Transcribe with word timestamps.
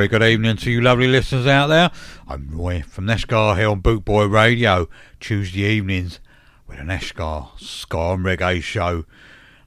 very 0.00 0.08
good 0.08 0.22
evening 0.22 0.56
to 0.56 0.70
you 0.70 0.80
lovely 0.80 1.06
listeners 1.06 1.46
out 1.46 1.66
there. 1.66 1.90
I'm 2.26 2.48
Roy 2.50 2.80
from 2.80 3.04
Neshgar 3.04 3.54
here 3.58 3.68
on 3.68 3.82
Bootboy 3.82 4.32
Radio, 4.32 4.88
Tuesday 5.20 5.60
evenings 5.60 6.20
with 6.66 6.78
an 6.78 6.86
Neshgar 6.86 7.50
Ska 7.60 8.14
and 8.14 8.24
Reggae 8.24 8.62
show. 8.62 9.04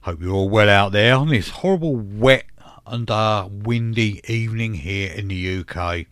Hope 0.00 0.20
you're 0.20 0.34
all 0.34 0.48
well 0.48 0.68
out 0.68 0.90
there 0.90 1.14
on 1.14 1.28
this 1.28 1.50
horrible 1.50 1.94
wet 1.94 2.46
and 2.84 3.08
uh, 3.08 3.48
windy 3.48 4.22
evening 4.26 4.74
here 4.74 5.12
in 5.12 5.28
the 5.28 5.58
UK. 5.58 6.06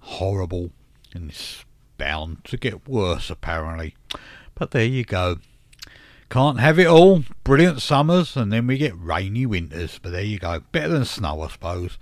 Horrible 0.00 0.72
and 1.14 1.30
it's 1.30 1.64
bound 1.96 2.42
to 2.46 2.56
get 2.56 2.88
worse 2.88 3.30
apparently. 3.30 3.94
But 4.56 4.72
there 4.72 4.84
you 4.84 5.04
go. 5.04 5.38
Can't 6.28 6.58
have 6.58 6.80
it 6.80 6.88
all. 6.88 7.22
Brilliant 7.44 7.82
summers 7.82 8.36
and 8.36 8.52
then 8.52 8.66
we 8.66 8.78
get 8.78 8.98
rainy 8.98 9.46
winters. 9.46 10.00
But 10.02 10.10
there 10.10 10.22
you 10.22 10.40
go. 10.40 10.58
Better 10.72 10.88
than 10.88 11.04
snow, 11.04 11.42
I 11.42 11.48
suppose. 11.50 11.98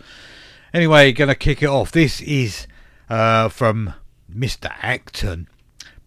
Anyway, 0.74 1.12
gonna 1.12 1.34
kick 1.34 1.62
it 1.62 1.66
off. 1.66 1.92
This 1.92 2.22
is 2.22 2.66
uh, 3.10 3.50
from 3.50 3.92
Mr. 4.34 4.72
Acton. 4.80 5.46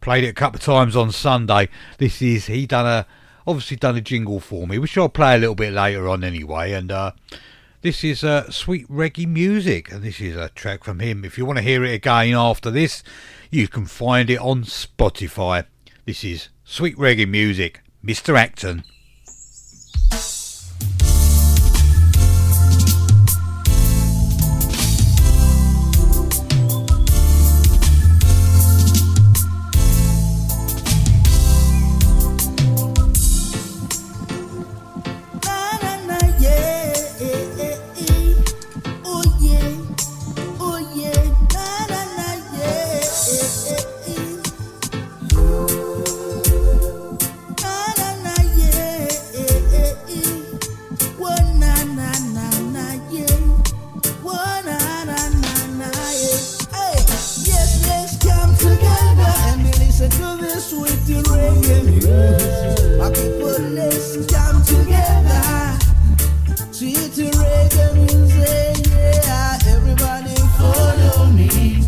Played 0.02 0.24
it 0.24 0.30
a 0.30 0.34
couple 0.34 0.58
of 0.58 0.64
times 0.64 0.96
on 0.96 1.12
Sunday. 1.12 1.70
This 2.00 2.20
is 2.20 2.48
he 2.48 2.66
done 2.66 2.88
a 2.88 3.06
obviously 3.46 3.78
done 3.78 3.96
a 3.96 4.02
jingle 4.02 4.40
for 4.40 4.66
me, 4.66 4.80
which 4.80 4.98
I'll 4.98 5.08
play 5.08 5.36
a 5.36 5.38
little 5.38 5.54
bit 5.54 5.72
later 5.72 6.10
on 6.10 6.24
anyway. 6.24 6.72
And 6.72 6.92
uh, 6.92 7.12
this 7.82 8.04
is 8.04 8.24
uh, 8.24 8.50
sweet 8.50 8.88
reggae 8.90 9.28
music, 9.28 9.92
and 9.92 10.04
this 10.04 10.20
is 10.20 10.36
a 10.36 10.50
track 10.50 10.84
from 10.84 11.00
him. 11.00 11.24
If 11.24 11.38
you 11.38 11.46
want 11.46 11.58
to 11.58 11.64
hear 11.64 11.84
it 11.84 11.94
again 11.94 12.34
after 12.34 12.72
this, 12.72 13.04
you 13.52 13.68
can 13.68 13.86
find 13.86 14.32
it 14.32 14.40
on 14.40 14.64
Spotify. 14.64 15.66
This 16.06 16.24
is 16.24 16.50
sweet 16.64 16.98
reggae 16.98 17.30
music, 17.30 17.82
Mr. 18.04 18.36
Acton. 18.36 18.84
My 62.98 63.10
people, 63.12 63.60
let's 63.72 64.16
together. 64.66 65.78
Reggae 67.16 67.94
music, 67.96 68.88
yeah. 68.92 69.58
Everybody 69.68 70.36
follow 70.58 71.28
me. 71.28 71.84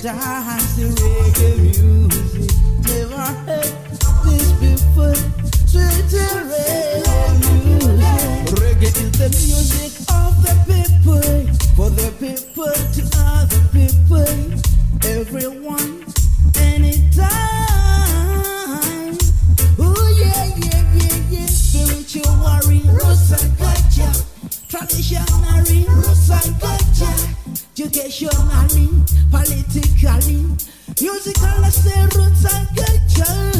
Dance 0.00 0.76
to 0.76 0.88
reggae 1.02 1.52
music. 1.60 2.50
Never 2.86 3.26
heard 3.44 3.72
people. 4.60 5.14
Sweet 5.66 6.12
reggae 6.48 7.32
music. 7.40 8.00
Reggae 8.62 8.90
is 8.96 9.12
the 9.18 9.28
music 9.28 9.92
of 10.08 10.32
the 10.42 10.54
people. 10.68 11.30
For 11.76 11.90
the 11.90 12.08
people 12.18 12.76
to 12.94 13.02
other 13.18 13.62
people. 13.72 14.32
Everyone, 15.04 15.90
anytime. 16.56 17.71
Roots 22.14 23.32
and 23.32 23.56
culture. 23.56 24.12
Traditionary, 24.68 25.86
roots 25.88 26.30
and 26.30 26.60
culture. 26.60 27.16
Politically, 29.30 30.44
musical, 31.00 31.64
I 31.64 31.70
say 31.70 32.02
roots 32.14 32.44
and 32.52 32.68
culture. 32.76 33.52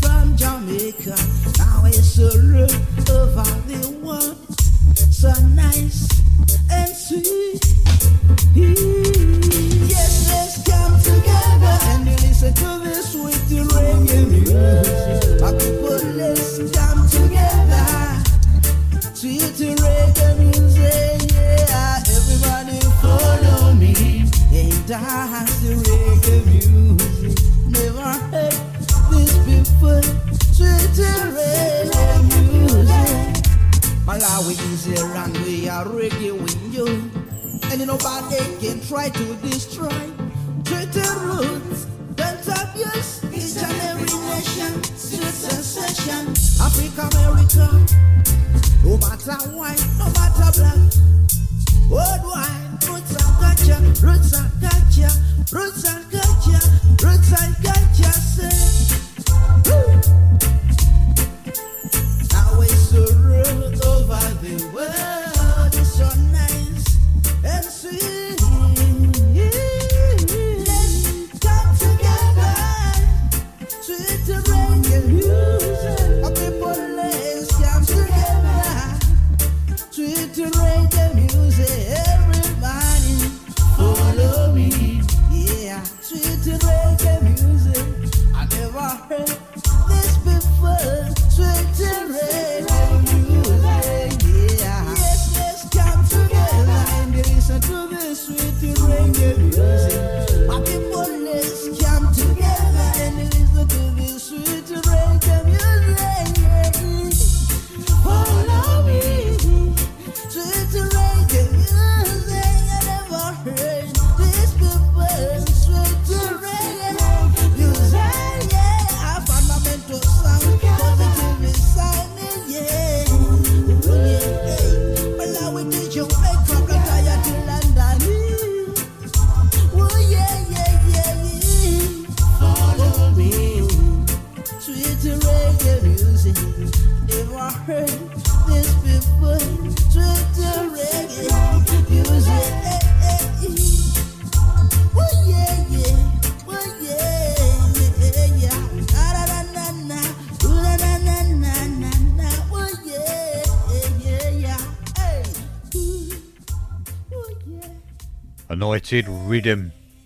From 0.00 0.36
Jamaica, 0.36 1.16
now 1.58 1.84
it's 1.84 2.18
all 2.18 2.64
over 3.12 3.50
the 3.68 3.80
world. 4.02 4.36
So 5.12 5.30
nice 5.54 6.08
and 6.70 6.96
sweet. 6.96 7.60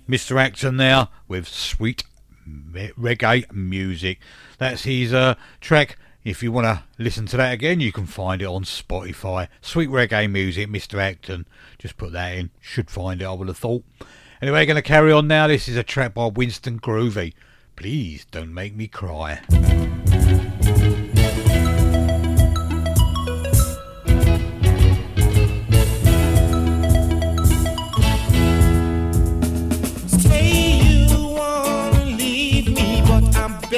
Mr. 0.08 0.40
Acton 0.40 0.78
there 0.78 1.08
with 1.26 1.46
sweet 1.46 2.04
reggae 2.46 3.52
music. 3.52 4.20
That's 4.56 4.84
his 4.84 5.12
uh, 5.12 5.34
track. 5.60 5.98
If 6.24 6.42
you 6.42 6.50
want 6.50 6.64
to 6.66 6.82
listen 6.98 7.26
to 7.26 7.36
that 7.36 7.52
again, 7.52 7.80
you 7.80 7.92
can 7.92 8.06
find 8.06 8.40
it 8.40 8.46
on 8.46 8.64
Spotify. 8.64 9.48
Sweet 9.60 9.90
reggae 9.90 10.30
music, 10.30 10.68
Mr. 10.68 10.98
Acton. 10.98 11.46
Just 11.78 11.96
put 11.96 12.12
that 12.12 12.36
in. 12.36 12.50
Should 12.60 12.90
find 12.90 13.20
it, 13.20 13.26
I 13.26 13.32
would 13.32 13.48
have 13.48 13.58
thought. 13.58 13.84
Anyway, 14.40 14.64
going 14.66 14.76
to 14.76 14.82
carry 14.82 15.12
on 15.12 15.28
now. 15.28 15.46
This 15.46 15.68
is 15.68 15.76
a 15.76 15.82
track 15.82 16.14
by 16.14 16.26
Winston 16.26 16.80
Groovy. 16.80 17.34
Please 17.76 18.24
don't 18.30 18.54
make 18.54 18.74
me 18.74 18.88
cry. 18.88 19.40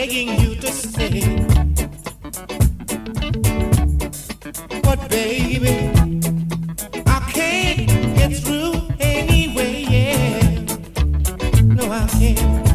Begging 0.00 0.40
you 0.40 0.54
to 0.54 0.72
stay. 0.72 1.20
But 4.82 5.10
baby, 5.10 5.76
I 7.06 7.18
can't 7.34 7.86
get 8.16 8.32
through 8.42 8.80
anyway. 8.98 9.84
Yeah. 9.90 10.60
No, 11.64 11.84
I 11.92 12.06
can't. 12.18 12.69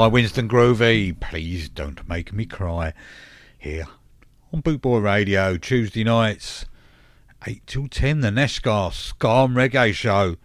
By 0.00 0.06
Winston 0.06 0.48
Groovy. 0.48 1.20
Please 1.20 1.68
don't 1.68 2.08
make 2.08 2.32
me 2.32 2.46
cry. 2.46 2.94
Here 3.58 3.84
on 4.50 4.62
Bootboy 4.62 5.02
Radio, 5.02 5.58
Tuesday 5.58 6.04
nights, 6.04 6.64
8 7.46 7.66
till 7.66 7.86
10, 7.86 8.20
the 8.20 8.30
Neshgar 8.30 8.86
and 9.20 9.54
Reggae 9.54 9.92
Show. 9.92 10.36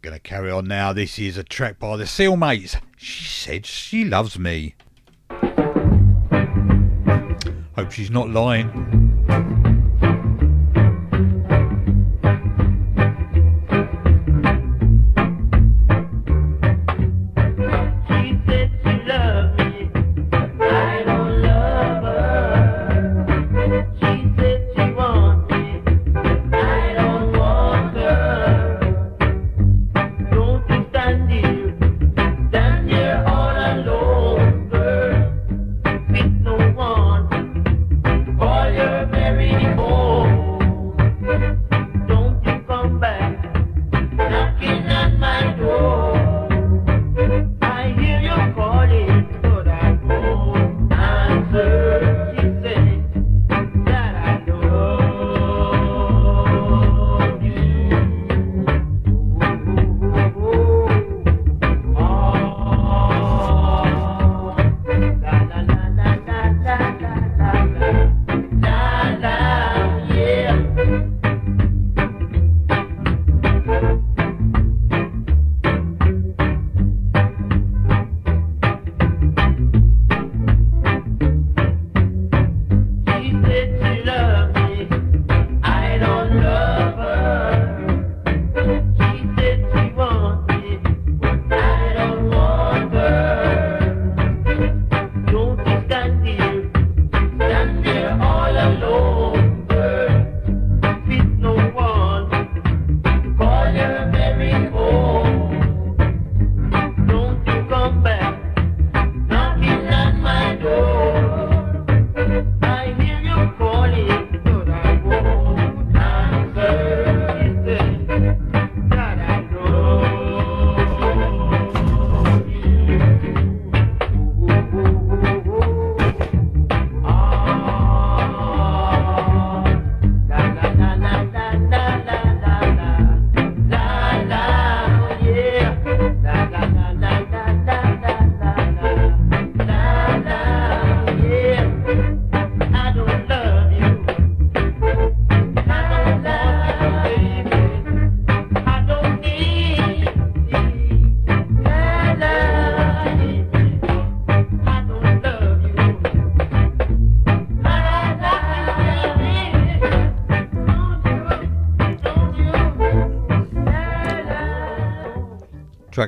Gonna 0.00 0.18
carry 0.18 0.50
on 0.50 0.66
now. 0.66 0.94
This 0.94 1.18
is 1.18 1.36
a 1.36 1.44
track 1.44 1.78
by 1.78 1.98
the 1.98 2.04
Sealmates. 2.04 2.80
She 2.96 3.24
said 3.26 3.66
she 3.66 4.02
loves 4.02 4.38
me. 4.38 4.76
Hope 7.76 7.92
she's 7.92 8.10
not 8.10 8.30
lying. 8.30 9.03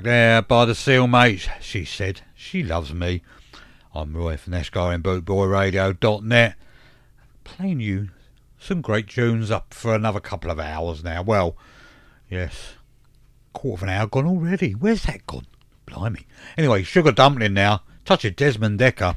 there 0.02 0.42
by 0.42 0.64
the 0.64 0.74
seal, 0.74 1.06
mate, 1.06 1.48
she 1.60 1.84
said. 1.84 2.22
She 2.34 2.62
loves 2.62 2.92
me. 2.92 3.22
I'm 3.94 4.16
Roy 4.16 4.36
from 4.36 4.52
SkyandBootboyRadio.net, 4.52 6.56
playing 7.44 7.80
you 7.80 8.08
some 8.58 8.80
great 8.80 9.08
tunes 9.08 9.50
up 9.50 9.72
for 9.72 9.94
another 9.94 10.20
couple 10.20 10.50
of 10.50 10.58
hours 10.58 11.04
now. 11.04 11.22
Well, 11.22 11.56
yes, 12.28 12.74
quarter 13.52 13.84
of 13.84 13.88
an 13.88 13.94
hour 13.94 14.06
gone 14.06 14.26
already. 14.26 14.72
Where's 14.72 15.04
that 15.04 15.26
gone? 15.26 15.46
Blimey. 15.86 16.26
Anyway, 16.58 16.82
Sugar 16.82 17.12
Dumpling 17.12 17.54
now. 17.54 17.82
Touch 18.04 18.24
of 18.24 18.36
Desmond 18.36 18.80
Dekker. 18.80 19.16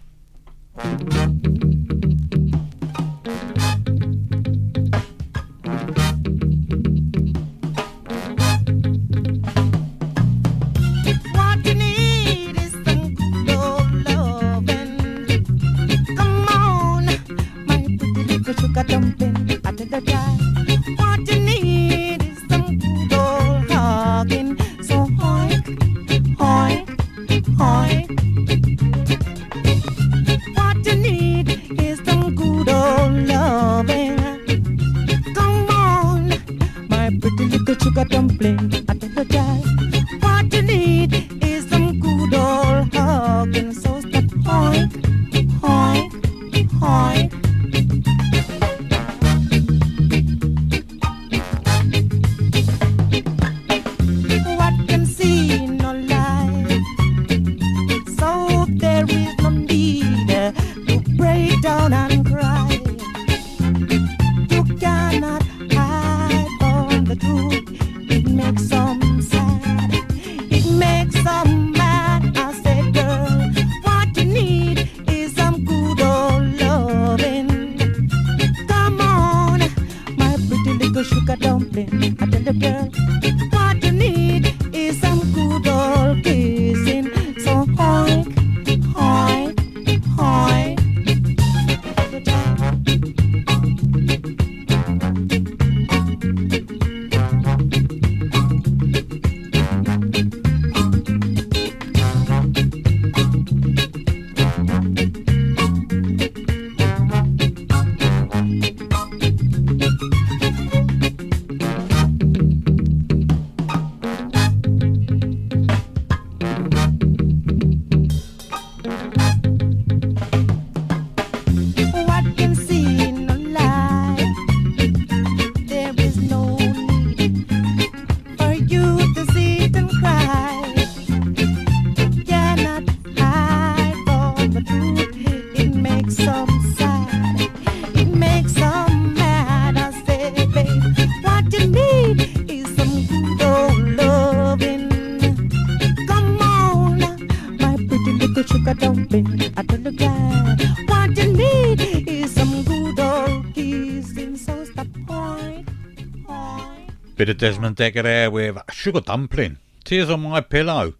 Desmond 157.33 157.75
Dekker 157.75 158.03
there 158.03 158.31
with 158.31 158.57
Sugar 158.71 159.01
Dumpling, 159.01 159.57
Tears 159.83 160.09
on 160.09 160.21
My 160.21 160.41
Pillow, 160.41 160.93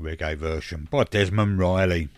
reggae 0.00 0.36
version 0.36 0.88
by 0.90 1.04
Desmond 1.04 1.58
Riley. 1.58 2.08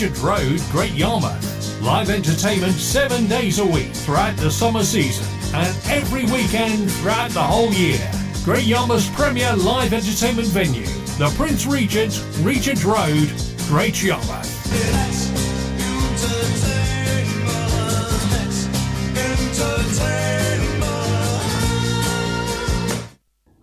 Regent 0.00 0.22
Road, 0.22 0.62
Great 0.70 0.94
Yarmouth. 0.94 1.82
Live 1.82 2.08
entertainment 2.08 2.72
seven 2.72 3.26
days 3.26 3.58
a 3.58 3.66
week 3.66 3.92
throughout 3.92 4.34
the 4.38 4.50
summer 4.50 4.82
season 4.82 5.26
and 5.54 5.76
every 5.88 6.24
weekend 6.24 6.90
throughout 6.90 7.30
the 7.32 7.42
whole 7.42 7.70
year. 7.74 8.00
Great 8.42 8.64
Yarmouth's 8.64 9.10
premier 9.10 9.54
live 9.56 9.92
entertainment 9.92 10.48
venue, 10.48 10.86
the 11.18 11.30
Prince 11.36 11.66
Regent, 11.66 12.24
Regent 12.40 12.82
Road, 12.82 13.30
Great 13.68 14.02
Yarmouth. 14.02 14.48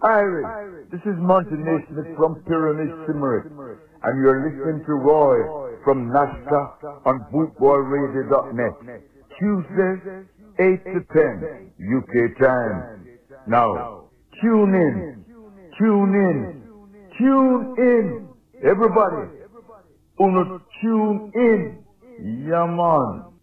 Irish, 0.04 0.88
this 0.92 1.02
is 1.02 1.18
Monty 1.18 1.56
Neysmith 1.56 2.16
from 2.16 2.36
Pyramid 2.44 2.90
Symarip, 3.08 3.80
and 4.04 4.22
you're 4.22 4.48
listening 4.48 4.86
to 4.86 4.94
Roy 4.94 5.67
from 5.88 6.12
Nashka 6.12 7.06
on 7.06 7.26
bootboyradio.net. 7.32 8.76
Tuesdays, 9.40 10.28
8 10.60 10.84
to 10.84 11.00
10 11.16 11.72
UK 11.80 12.14
time. 12.44 13.08
Now, 13.48 14.04
tune 14.42 14.76
in, 14.76 15.24
tune 15.80 16.14
in, 16.14 16.64
tune 17.18 17.76
in, 17.78 18.28
everybody. 18.70 19.32
Uno 20.20 20.60
tune 20.82 21.32
in, 21.36 21.86
yeah. 22.50 23.37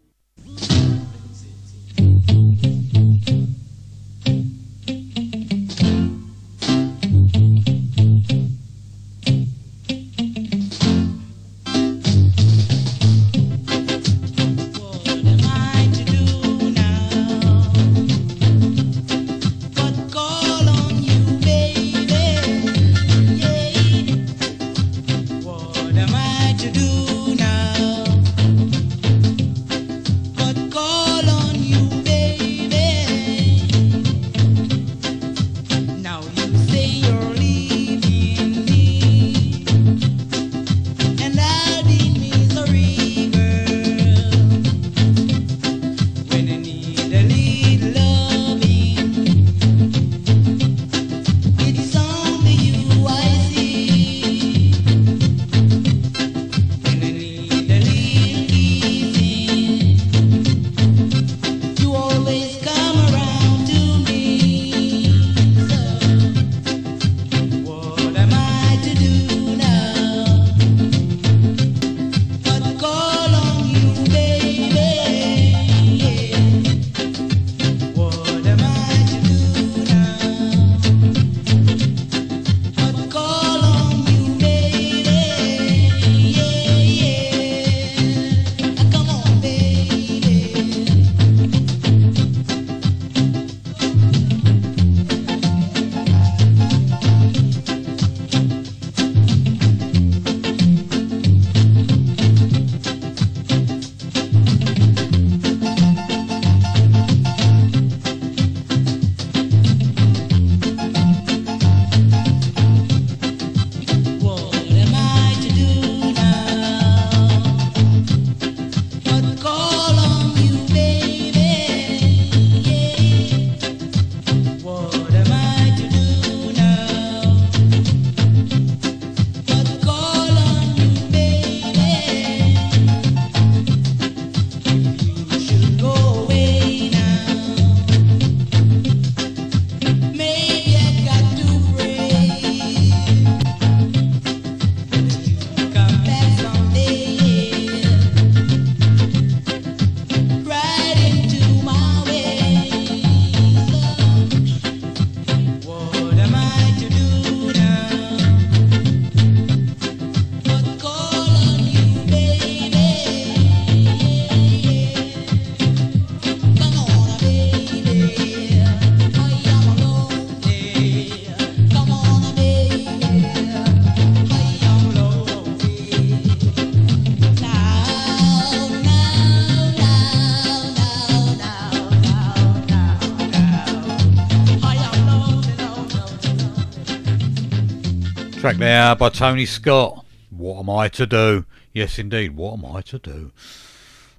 Track 188.45 188.57
there 188.59 188.95
by 188.95 189.09
Tony 189.09 189.47
Scott. 189.47 190.05
What 190.29 190.59
am 190.59 190.69
I 190.69 190.89
to 190.89 191.07
do? 191.07 191.47
Yes, 191.73 191.99
indeed. 191.99 192.37
What 192.37 192.59
am 192.59 192.67
I 192.67 192.83
to 192.83 192.99
do? 192.99 193.33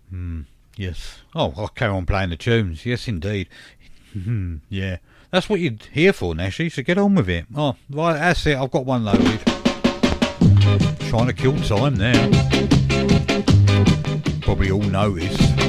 Hmm. 0.09 0.41
Yes. 0.75 1.19
Oh, 1.35 1.53
I'll 1.55 1.67
carry 1.67 1.93
on 1.93 2.07
playing 2.07 2.31
the 2.31 2.35
tunes. 2.35 2.88
Yes, 2.88 3.07
indeed. 3.07 3.49
Hmm. 4.13 4.55
yeah. 4.67 4.97
That's 5.29 5.47
what 5.47 5.59
you're 5.59 5.73
here 5.91 6.11
for, 6.11 6.33
Nashy, 6.33 6.71
so 6.71 6.81
get 6.81 6.97
on 6.97 7.13
with 7.13 7.29
it. 7.29 7.45
Oh, 7.55 7.75
right, 7.91 8.13
that's 8.13 8.47
it. 8.47 8.57
I've 8.57 8.71
got 8.71 8.83
one 8.83 9.05
loaded. 9.05 9.41
Trying 11.07 11.27
to 11.27 11.33
kill 11.33 11.55
time 11.61 11.97
there. 11.97 12.15
Probably 14.41 14.71
all 14.71 14.81
noticed. 14.81 15.64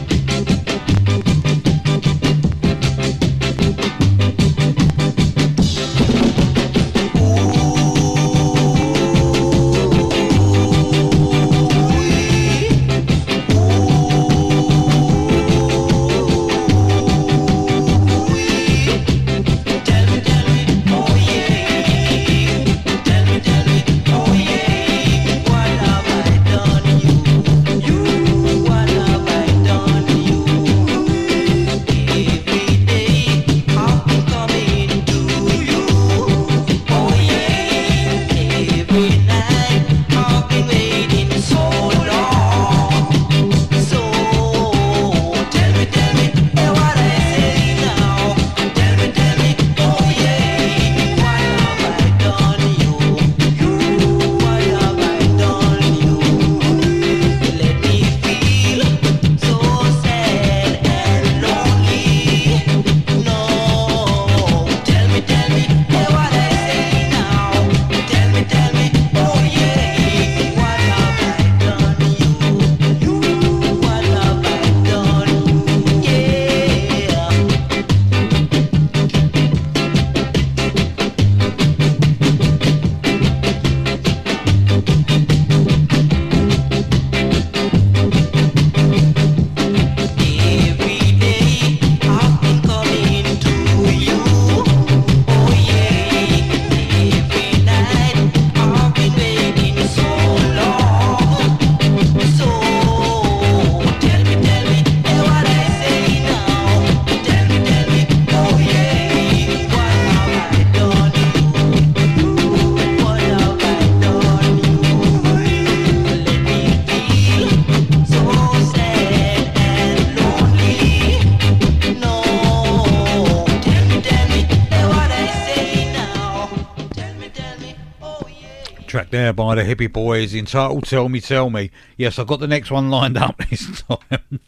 There 129.77 129.79
by 129.85 129.85
the 129.85 129.93
Boys 129.93 130.35
entitled 130.35 130.85
Tell 130.85 131.09
Me, 131.09 131.21
Tell 131.21 131.51
Me. 131.51 131.71
Yes, 131.97 132.19
I've 132.19 132.27
got 132.27 132.41
the 132.41 132.47
next 132.47 132.71
one 132.71 132.91
lined 132.91 133.17
up 133.17 133.37
this 133.51 133.83
time. 133.83 134.41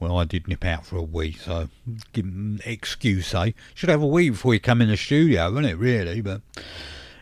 well, 0.00 0.18
I 0.18 0.24
did 0.24 0.48
nip 0.48 0.64
out 0.64 0.84
for 0.84 0.96
a 0.96 1.02
wee, 1.02 1.32
so 1.32 1.68
give 2.12 2.26
excuse, 2.64 3.34
eh? 3.34 3.52
Should 3.74 3.88
have 3.88 4.02
a 4.02 4.06
wee 4.06 4.30
before 4.30 4.54
you 4.54 4.60
come 4.60 4.82
in 4.82 4.88
the 4.88 4.96
studio, 4.96 5.50
wouldn't 5.50 5.72
it, 5.72 5.76
really? 5.76 6.20
But 6.20 6.42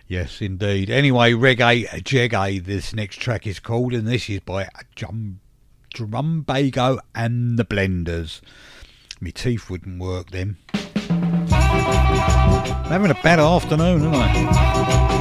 yes, 0.09 0.41
indeed. 0.41 0.91
Anyway, 0.91 1.33
Reggae 1.33 1.87
Jeggae, 2.03 2.65
this 2.65 2.95
next 2.95 3.21
track 3.21 3.47
is 3.47 3.61
called, 3.61 3.95
and 3.95 4.07
this 4.07 4.29
is 4.29 4.41
by 4.41 4.69
Drum, 4.95 5.41
Drumbago 5.95 6.99
and 7.15 7.59
the 7.59 7.65
Blenders. 7.65 8.41
My 9.21 9.31
teeth 9.31 9.71
wouldn't 9.71 10.01
work 10.01 10.31
then. 10.31 10.57
I'm 10.75 12.91
having 12.91 13.11
a 13.11 13.23
bad 13.23 13.39
afternoon, 13.39 14.07
aren't 14.07 14.17
I? 14.17 15.14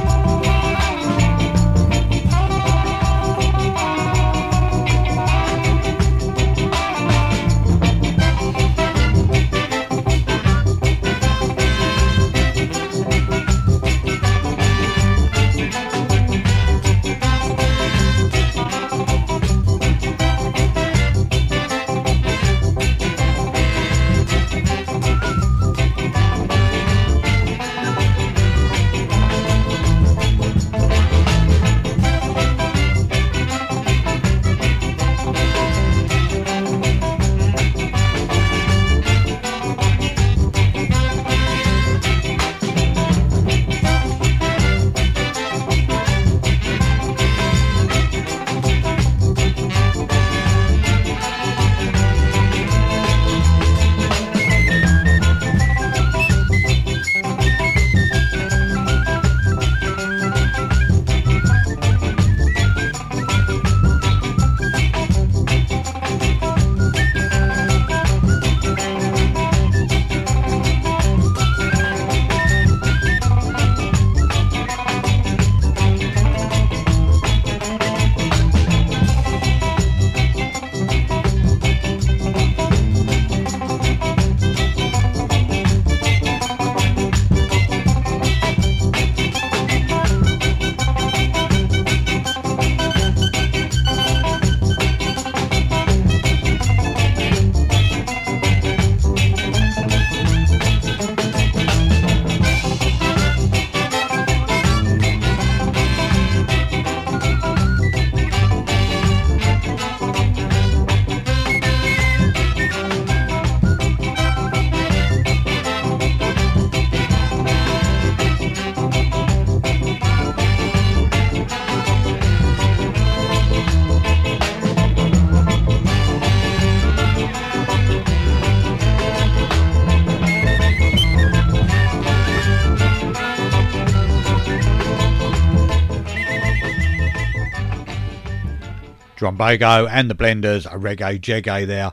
Drumbago 139.24 139.88
and 139.90 140.10
the 140.10 140.14
Blenders, 140.14 140.66
a 140.66 140.78
reggae 140.78 141.18
jeggae 141.18 141.66
there. 141.66 141.92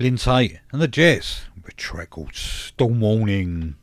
Lindsay 0.00 0.58
and 0.72 0.82
the 0.82 0.88
Jets, 0.88 1.42
a 1.64 1.70
track 1.70 2.10
called 2.10 2.34
Storm 2.34 3.00
Warning. 3.00 3.76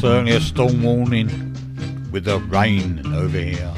Certainly 0.00 0.32
a 0.32 0.40
storm 0.40 0.82
warning 0.82 1.28
with 2.10 2.24
the 2.24 2.40
rain 2.40 3.06
over 3.14 3.38
here. 3.38 3.72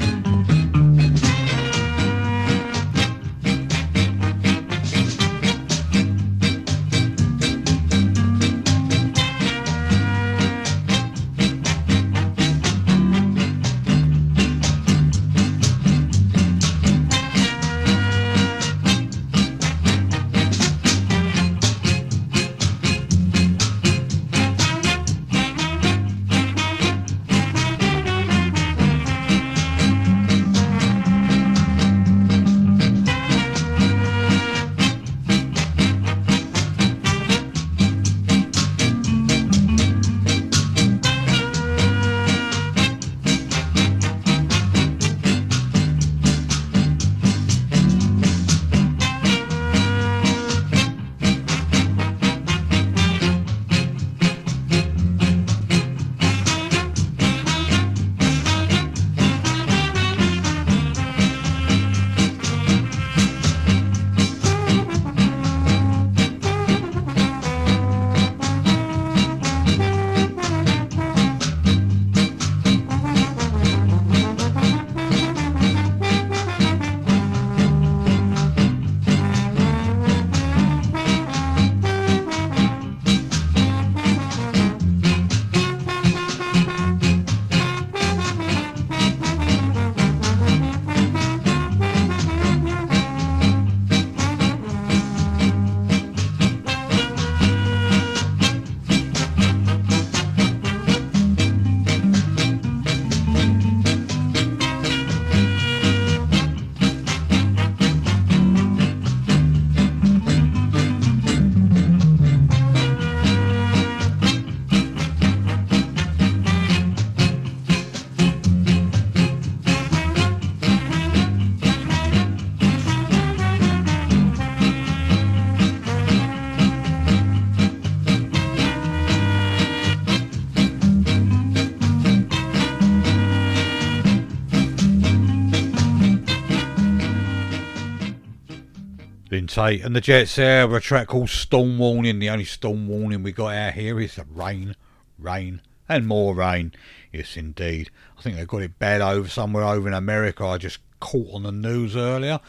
Taitt 139.51 139.83
and 139.83 139.93
the 139.93 139.99
Jets 139.99 140.37
there 140.37 140.65
with 140.65 140.77
a 140.77 140.79
track 140.79 141.07
called 141.07 141.29
Storm 141.29 141.77
Warning. 141.77 142.19
The 142.19 142.29
only 142.29 142.45
storm 142.45 142.87
warning 142.87 143.21
we 143.21 143.33
got 143.33 143.53
out 143.53 143.73
here 143.73 143.99
is 143.99 144.15
the 144.15 144.23
rain, 144.23 144.77
rain, 145.19 145.61
and 145.89 146.07
more 146.07 146.33
rain. 146.33 146.71
Yes, 147.11 147.35
indeed. 147.35 147.91
I 148.17 148.21
think 148.21 148.37
they 148.37 148.45
got 148.45 148.61
it 148.61 148.79
bad 148.79 149.01
over 149.01 149.27
somewhere 149.27 149.65
over 149.65 149.89
in 149.89 149.93
America. 149.93 150.45
I 150.45 150.57
just 150.57 150.79
caught 151.01 151.33
on 151.33 151.43
the 151.43 151.51
news 151.51 151.97
earlier. 151.97 152.39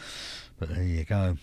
But 0.61 0.69
there 0.69 0.85
you 0.85 1.03
go. 1.03 1.39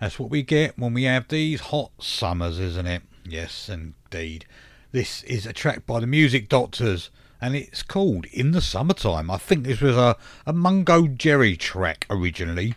That's 0.00 0.20
what 0.20 0.30
we 0.30 0.44
get 0.44 0.78
when 0.78 0.94
we 0.94 1.02
have 1.02 1.26
these 1.26 1.62
hot 1.62 1.90
summers, 1.98 2.60
isn't 2.60 2.86
it? 2.86 3.02
Yes, 3.24 3.68
indeed. 3.68 4.44
This 4.92 5.24
is 5.24 5.46
a 5.46 5.52
track 5.52 5.84
by 5.84 5.98
the 5.98 6.06
Music 6.06 6.48
Doctors 6.48 7.10
and 7.40 7.56
it's 7.56 7.82
called 7.82 8.26
In 8.26 8.52
the 8.52 8.60
Summertime. 8.60 9.32
I 9.32 9.38
think 9.38 9.64
this 9.64 9.80
was 9.80 9.96
a, 9.96 10.16
a 10.46 10.52
Mungo 10.52 11.08
Jerry 11.08 11.56
track 11.56 12.06
originally. 12.08 12.76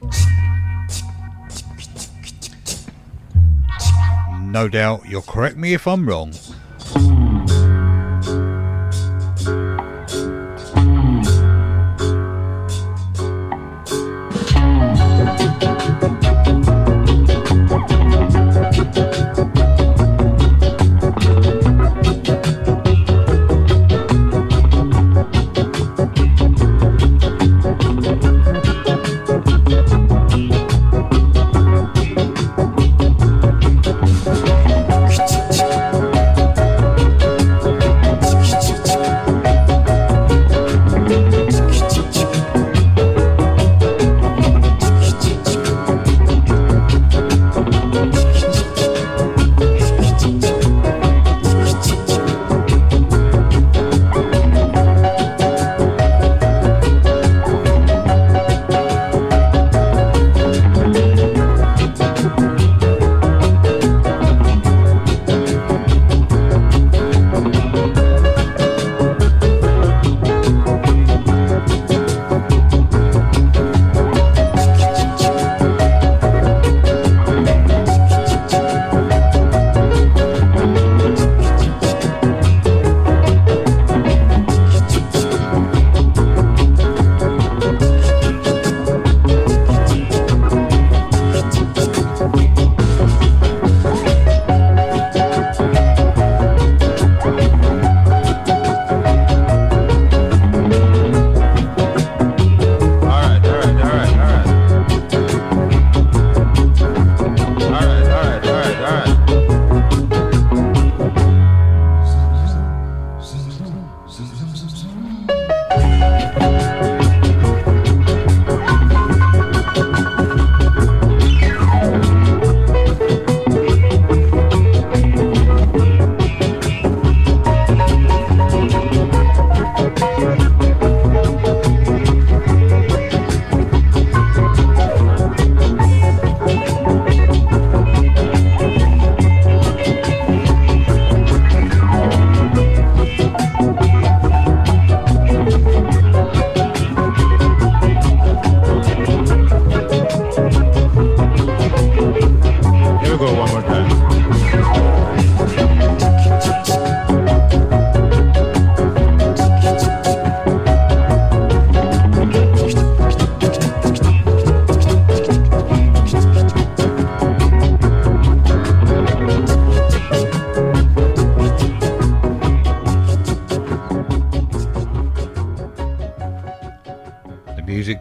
No 4.52 4.68
doubt 4.68 5.10
you'll 5.10 5.24
correct 5.24 5.58
me 5.58 5.74
if 5.74 5.88
I'm 5.88 6.08
wrong. 6.08 6.32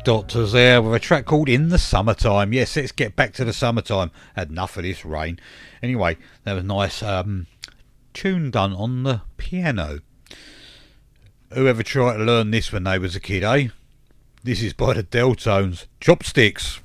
Doctors 0.05 0.53
there 0.53 0.83
with 0.83 0.95
a 0.95 0.99
track 0.99 1.25
called 1.25 1.49
In 1.49 1.71
the 1.71 1.79
Summertime. 1.79 2.53
Yes, 2.53 2.77
let's 2.77 2.93
get 2.93 3.17
back 3.17 3.33
to 3.35 3.45
the 3.45 3.55
summertime. 3.55 4.11
Had 4.37 4.51
enough 4.51 4.77
of 4.77 4.83
this 4.83 5.03
rain. 5.03 5.41
Anyway, 5.83 6.19
there 6.45 6.55
was 6.55 6.63
a 6.63 6.67
nice 6.67 7.03
um, 7.03 7.47
tune 8.13 8.51
done 8.51 8.75
on 8.75 9.05
the 9.05 9.23
piano. 9.39 10.01
Whoever 11.55 11.83
tried 11.83 12.19
to 12.19 12.25
learn 12.25 12.51
this 12.51 12.71
when 12.71 12.85
they 12.85 12.99
was 12.99 13.17
a 13.17 13.21
kid, 13.21 13.45
eh? 13.45 13.69
This 14.43 14.63
is 14.63 14.75
by 14.75 14.93
the 14.93 15.03
Dell-Tones. 15.03 15.87
Chopsticks. 16.01 16.81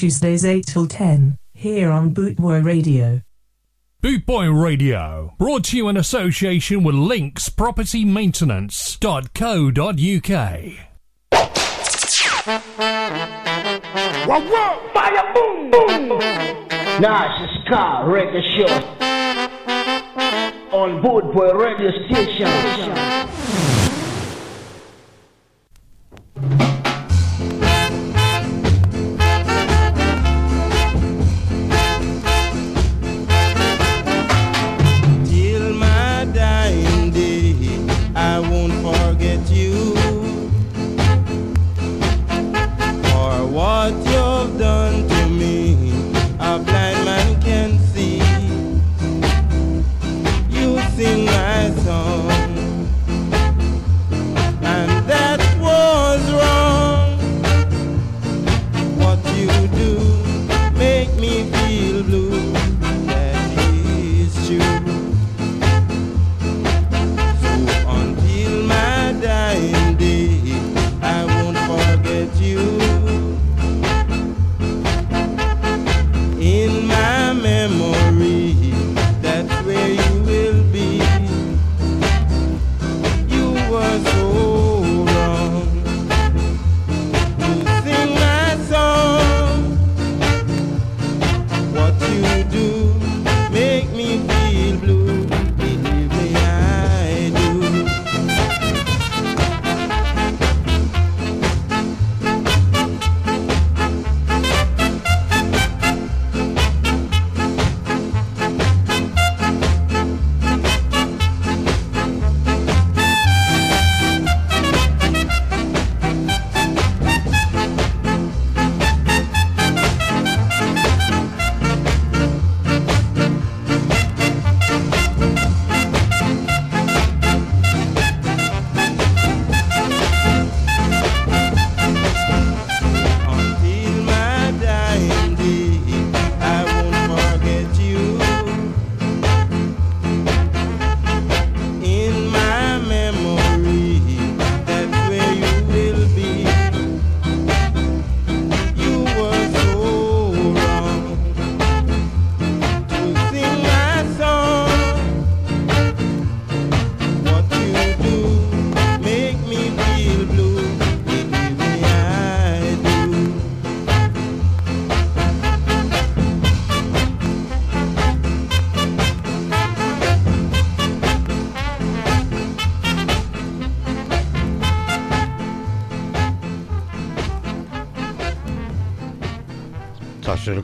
Tuesdays 0.00 0.46
8 0.46 0.64
till 0.64 0.86
10, 0.86 1.36
here 1.52 1.90
on 1.90 2.14
Bootboy 2.14 2.64
Radio. 2.64 3.20
Bootboy 4.02 4.64
Radio, 4.64 5.34
brought 5.36 5.62
to 5.64 5.76
you 5.76 5.88
in 5.88 5.98
association 5.98 6.82
with 6.82 6.94
Links 6.94 7.50
Property 7.50 8.06
Maintenance.co.uk. 8.06 9.74
Whoa, 14.24 14.40
whoa! 14.40 14.90
Fire, 14.94 15.34
boom, 15.34 15.70
boom! 15.70 16.08
Nah, 17.02 17.44
it's 17.44 17.66
Ska 17.66 18.04
Radio 18.06 18.40
Show 18.56 18.72
on 20.72 21.02
Bootboy 21.02 21.52
Radio 21.60 21.90
Station. 22.08 23.29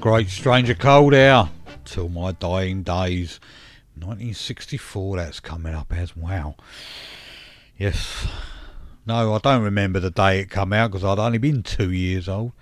Great 0.06 0.28
Stranger 0.28 0.76
Cole 0.76 1.12
Air. 1.16 1.48
Till 1.84 2.08
my 2.08 2.30
dying 2.30 2.84
days. 2.84 3.40
1964, 3.96 5.16
that's 5.16 5.40
coming 5.40 5.74
up 5.74 5.92
as 5.92 6.16
wow. 6.16 6.54
Yes. 7.76 8.28
No, 9.04 9.34
I 9.34 9.38
don't 9.38 9.64
remember 9.64 9.98
the 9.98 10.12
day 10.12 10.38
it 10.38 10.48
come 10.48 10.72
out 10.72 10.92
because 10.92 11.02
I'd 11.02 11.18
only 11.18 11.38
been 11.38 11.64
two 11.64 11.90
years 11.90 12.28
old. 12.28 12.52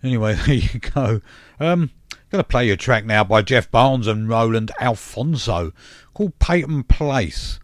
Anyway, 0.00 0.34
there 0.46 0.54
you 0.54 0.78
go. 0.78 1.20
Um, 1.58 1.90
going 2.30 2.44
to 2.44 2.44
play 2.44 2.68
you 2.68 2.76
track 2.76 3.04
now 3.04 3.24
by 3.24 3.42
Jeff 3.42 3.68
Barnes 3.72 4.06
and 4.06 4.28
Roland 4.28 4.70
Alphonso 4.78 5.72
called 6.14 6.38
Peyton 6.38 6.84
Place. 6.84 7.58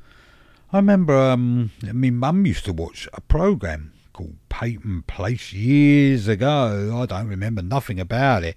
I 0.72 0.78
remember 0.78 1.14
um, 1.14 1.70
my 1.80 2.10
mum 2.10 2.44
used 2.44 2.64
to 2.64 2.72
watch 2.72 3.08
a 3.12 3.20
program 3.20 3.93
called 4.14 4.36
Peyton 4.48 5.02
Place 5.06 5.52
years 5.52 6.26
ago. 6.26 6.98
I 7.02 7.04
don't 7.04 7.28
remember 7.28 7.60
nothing 7.60 8.00
about 8.00 8.42
it. 8.44 8.56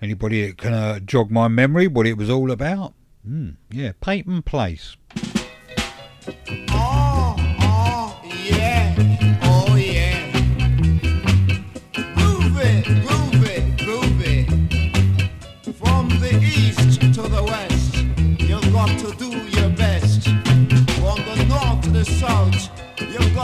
Anybody 0.00 0.46
that 0.46 0.56
can 0.56 0.72
uh, 0.72 1.00
jog 1.00 1.30
my 1.30 1.48
memory 1.48 1.86
what 1.86 2.06
it 2.06 2.16
was 2.16 2.30
all 2.30 2.50
about? 2.50 2.94
Hmm, 3.26 3.50
yeah, 3.70 3.92
Peyton 4.00 4.42
Place. 4.42 4.96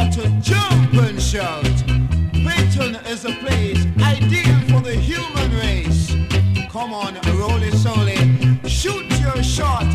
Got 0.01 0.13
to 0.13 0.29
jump 0.41 0.95
and 0.95 1.21
shout. 1.21 1.65
Peyton 2.33 2.95
is 3.07 3.25
a 3.27 3.33
place 3.33 3.85
ideal 4.01 4.61
for 4.71 4.81
the 4.81 4.95
human 4.95 5.51
race. 5.59 6.15
Come 6.71 6.95
on, 6.95 7.15
roll 7.39 7.63
it 7.63 7.75
solely. 7.75 8.17
Shoot 8.69 9.07
your 9.21 9.43
shot. 9.43 9.90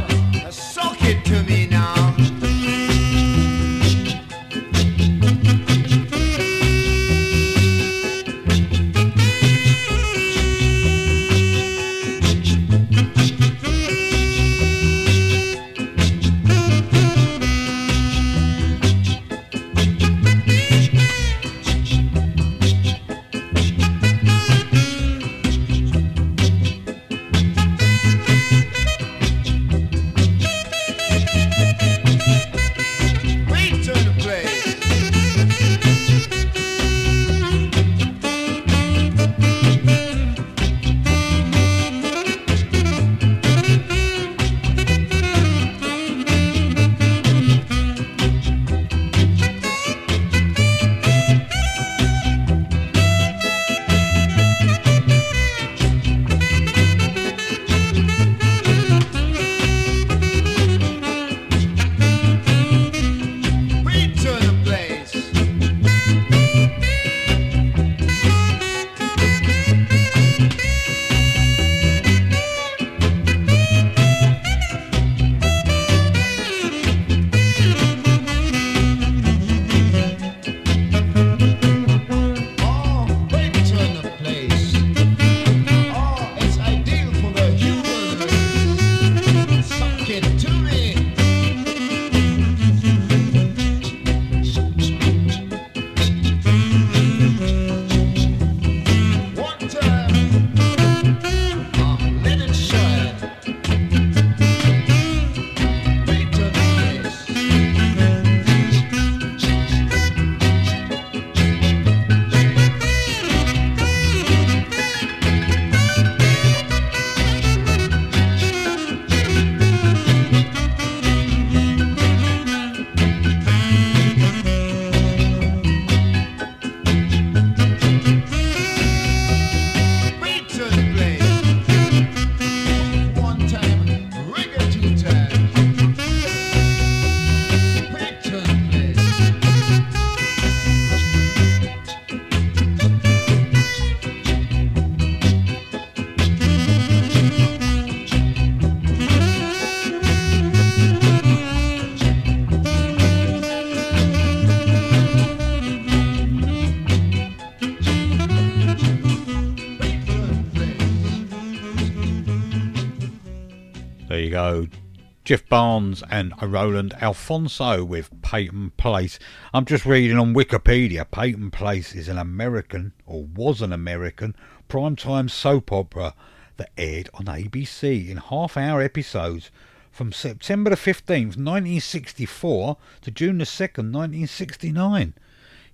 Jeff 165.23 165.47
Barnes 165.47 166.03
and 166.11 166.33
Roland 166.41 166.93
Alphonso 167.01 167.83
with 167.86 168.21
Peyton 168.21 168.71
Place. 168.77 169.17
I'm 169.53 169.65
just 169.65 169.86
reading 169.86 170.19
on 170.19 170.36
Wikipedia. 170.36 171.09
Peyton 171.09 171.51
Place 171.51 171.95
is 171.95 172.09
an 172.09 172.17
American, 172.17 172.91
or 173.05 173.23
was 173.23 173.61
an 173.61 173.71
American, 173.71 174.36
primetime 174.69 175.31
soap 175.31 175.71
opera 175.71 176.13
that 176.57 176.69
aired 176.77 177.09
on 177.13 177.25
ABC 177.25 178.09
in 178.09 178.17
half 178.17 178.57
hour 178.57 178.81
episodes 178.81 179.51
from 179.89 180.11
September 180.11 180.69
the 180.69 180.75
15th, 180.75 181.38
1964 181.38 182.77
to 183.01 183.11
June 183.11 183.38
the 183.38 183.45
2nd, 183.45 183.93
1969. 183.93 185.13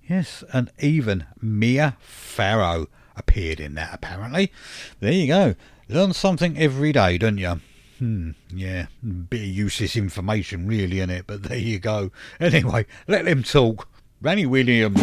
Yes, 0.08 0.44
and 0.52 0.70
even 0.78 1.26
Mia 1.40 1.96
Farrow 1.98 2.86
appeared 3.16 3.58
in 3.58 3.74
that 3.74 3.92
apparently. 3.92 4.52
There 5.00 5.12
you 5.12 5.26
go. 5.26 5.54
Learn 5.88 6.12
something 6.12 6.56
every 6.56 6.92
day, 6.92 7.18
don't 7.18 7.38
you? 7.38 7.60
Hmm, 8.02 8.32
yeah, 8.52 8.86
bit 9.30 9.42
of 9.42 9.46
useless 9.46 9.94
information 9.94 10.66
really 10.66 10.98
in 10.98 11.08
it, 11.08 11.24
but 11.28 11.44
there 11.44 11.56
you 11.56 11.78
go. 11.78 12.10
Anyway, 12.40 12.84
let 13.06 13.26
them 13.26 13.44
talk. 13.44 13.88
Randy 14.20 14.44
Williams. 14.44 14.98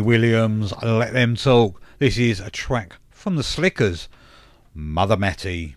Williams, 0.00 0.72
Let 0.82 1.12
Them 1.12 1.36
Talk. 1.36 1.80
This 1.98 2.18
is 2.18 2.40
a 2.40 2.50
track 2.50 2.96
from 3.10 3.36
the 3.36 3.42
Slickers, 3.42 4.08
Mother 4.74 5.16
Matty. 5.16 5.76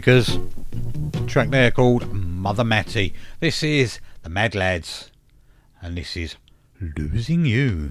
Slickers. 0.00 0.38
Track 1.26 1.50
there 1.50 1.70
called 1.70 2.10
Mother 2.10 2.64
Matty. 2.64 3.12
This 3.38 3.62
is 3.62 4.00
the 4.22 4.30
Mad 4.30 4.54
Lads, 4.54 5.10
and 5.82 5.94
this 5.94 6.16
is 6.16 6.36
Losing 6.80 7.44
You. 7.44 7.90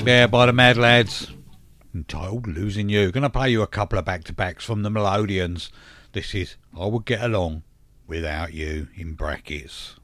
Track 0.00 0.06
there 0.06 0.28
by 0.28 0.46
the 0.46 0.52
Mad 0.54 0.78
Lads, 0.78 1.30
entitled 1.94 2.46
Losing 2.46 2.88
You. 2.88 3.12
Gonna 3.12 3.28
play 3.28 3.50
you 3.50 3.60
a 3.60 3.66
couple 3.66 3.98
of 3.98 4.06
back 4.06 4.24
to 4.24 4.32
backs 4.32 4.64
from 4.64 4.82
the 4.82 4.88
Melodians. 4.88 5.70
This 6.12 6.34
is 6.34 6.56
I 6.74 6.86
Would 6.86 7.04
Get 7.04 7.22
Along 7.22 7.64
Without 8.06 8.54
You 8.54 8.88
in 8.96 9.12
brackets. 9.12 9.96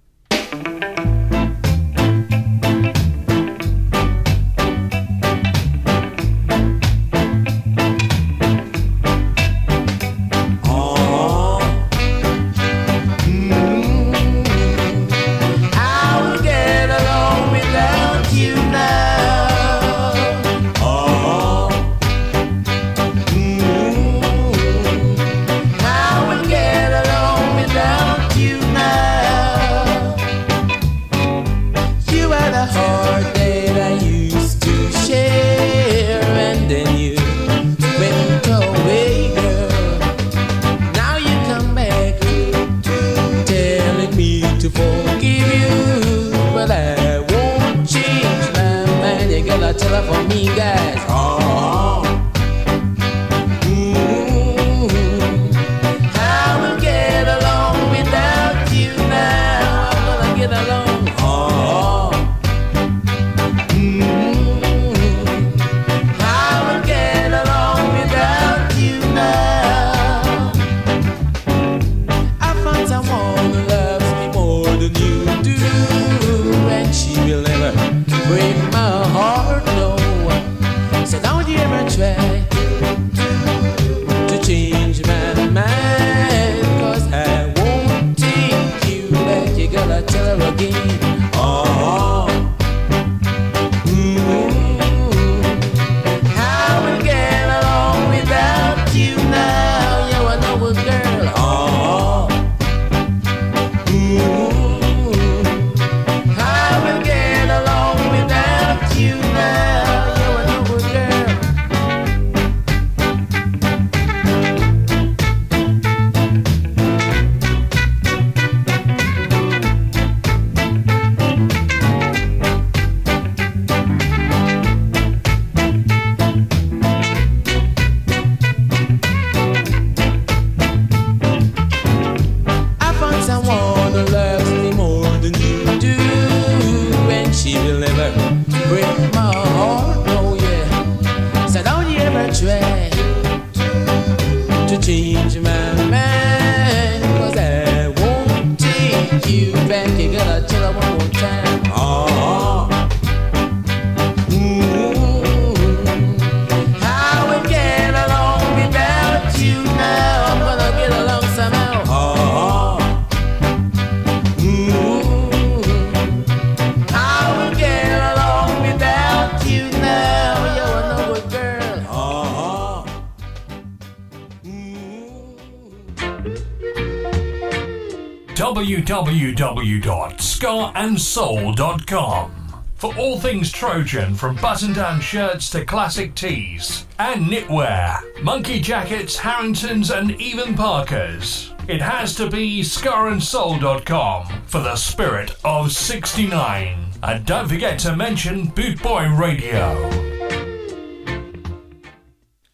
www.scarandsoul.com 181.87 182.33
for 182.75 182.95
all 182.97 183.19
things 183.19 183.51
Trojan 183.51 184.15
from 184.15 184.37
button 184.37 184.75
down 184.75 185.01
shirts 185.01 185.49
to 185.51 185.65
classic 185.65 186.15
tees 186.15 186.87
and 186.99 187.25
knitwear, 187.27 188.23
monkey 188.23 188.61
jackets, 188.61 189.17
Harringtons, 189.17 189.91
and 189.91 190.11
even 190.21 190.55
Parkers. 190.55 191.55
It 191.69 191.81
has 191.81 192.15
to 192.17 192.29
be 192.29 192.61
scarandsoul.com 192.61 194.43
for 194.47 194.61
the 194.61 194.77
spirit 194.77 195.35
of 195.43 195.73
69. 195.73 196.87
And 197.03 197.25
don't 197.25 197.49
forget 197.49 197.79
to 197.81 197.97
mention 197.97 198.49
Boot 198.49 198.83
Boy 198.83 199.09
Radio. 199.09 199.91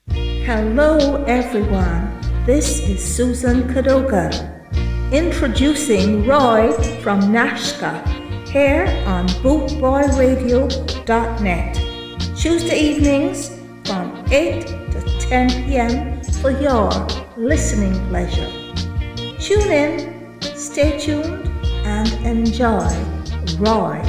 Hello, 0.09 1.25
everyone. 1.25 2.21
This 2.47 2.81
is 2.81 3.03
Susan 3.03 3.73
Cadogan, 3.73 4.33
introducing 5.13 6.27
Roy 6.27 6.73
from 7.03 7.21
Nashka 7.23 8.12
here 8.53 8.85
on 9.07 9.27
BootboyRadio.net. 9.41 11.75
Tuesday 12.37 12.79
evenings 12.79 13.59
from 13.87 14.13
8 14.31 14.67
to 14.67 15.01
10 15.21 15.49
p.m. 15.65 16.23
for 16.43 16.51
your 16.51 16.91
listening 17.39 17.95
pleasure. 18.09 18.51
Tune 19.39 19.73
in, 19.73 20.39
stay 20.55 20.99
tuned, 20.99 21.49
and 21.87 22.13
enjoy 22.27 22.91
Roy 23.57 24.02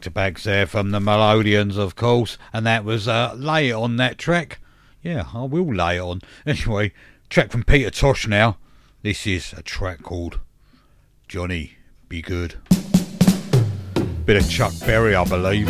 back 0.00 0.04
to 0.04 0.10
backs 0.10 0.44
there 0.44 0.66
from 0.66 0.92
the 0.92 0.98
Melodians, 0.98 1.76
of 1.76 1.94
course, 1.94 2.38
and 2.54 2.64
that 2.64 2.86
was 2.86 3.06
uh, 3.06 3.34
Lay 3.36 3.68
It 3.68 3.74
on 3.74 3.96
that 3.96 4.16
track. 4.16 4.58
Yeah, 5.02 5.26
I 5.34 5.42
will 5.42 5.74
lay 5.74 5.96
it 5.96 6.00
on. 6.00 6.22
Anyway, 6.46 6.92
track 7.28 7.50
from 7.50 7.64
Peter 7.64 7.90
Tosh 7.90 8.26
now. 8.26 8.56
This 9.02 9.26
is 9.26 9.52
a 9.52 9.62
track 9.62 10.02
called 10.02 10.40
Johnny 11.28 11.76
B. 12.08 12.22
Goode. 12.22 12.54
Bit 14.24 14.38
of 14.38 14.48
Chuck 14.48 14.72
Berry, 14.86 15.14
I 15.14 15.24
believe. 15.24 15.68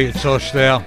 Peter 0.00 0.18
Tosh 0.18 0.52
there. 0.52 0.82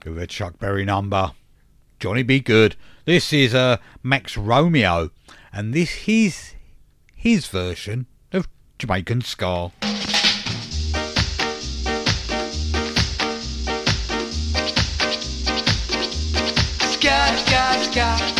Give 0.00 0.18
it 0.18 0.30
Chuck 0.30 0.58
Berry 0.58 0.84
number. 0.84 1.30
Johnny 2.00 2.24
B. 2.24 2.40
Goode. 2.40 2.74
This 3.04 3.32
is 3.32 3.54
uh, 3.54 3.76
Max 4.02 4.36
Romeo, 4.36 5.12
and 5.52 5.72
this 5.72 6.08
is 6.08 6.54
his 7.14 7.46
version 7.46 8.06
of 8.32 8.48
Jamaican 8.80 9.20
Ska. 9.20 9.70
sky, 16.90 17.36
sky, 17.36 17.82
sky. 17.84 18.31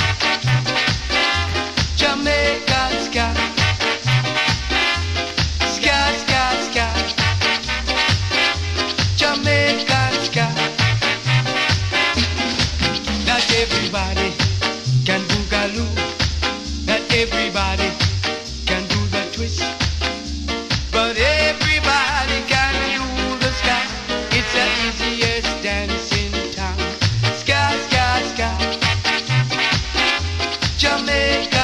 make 31.13 31.62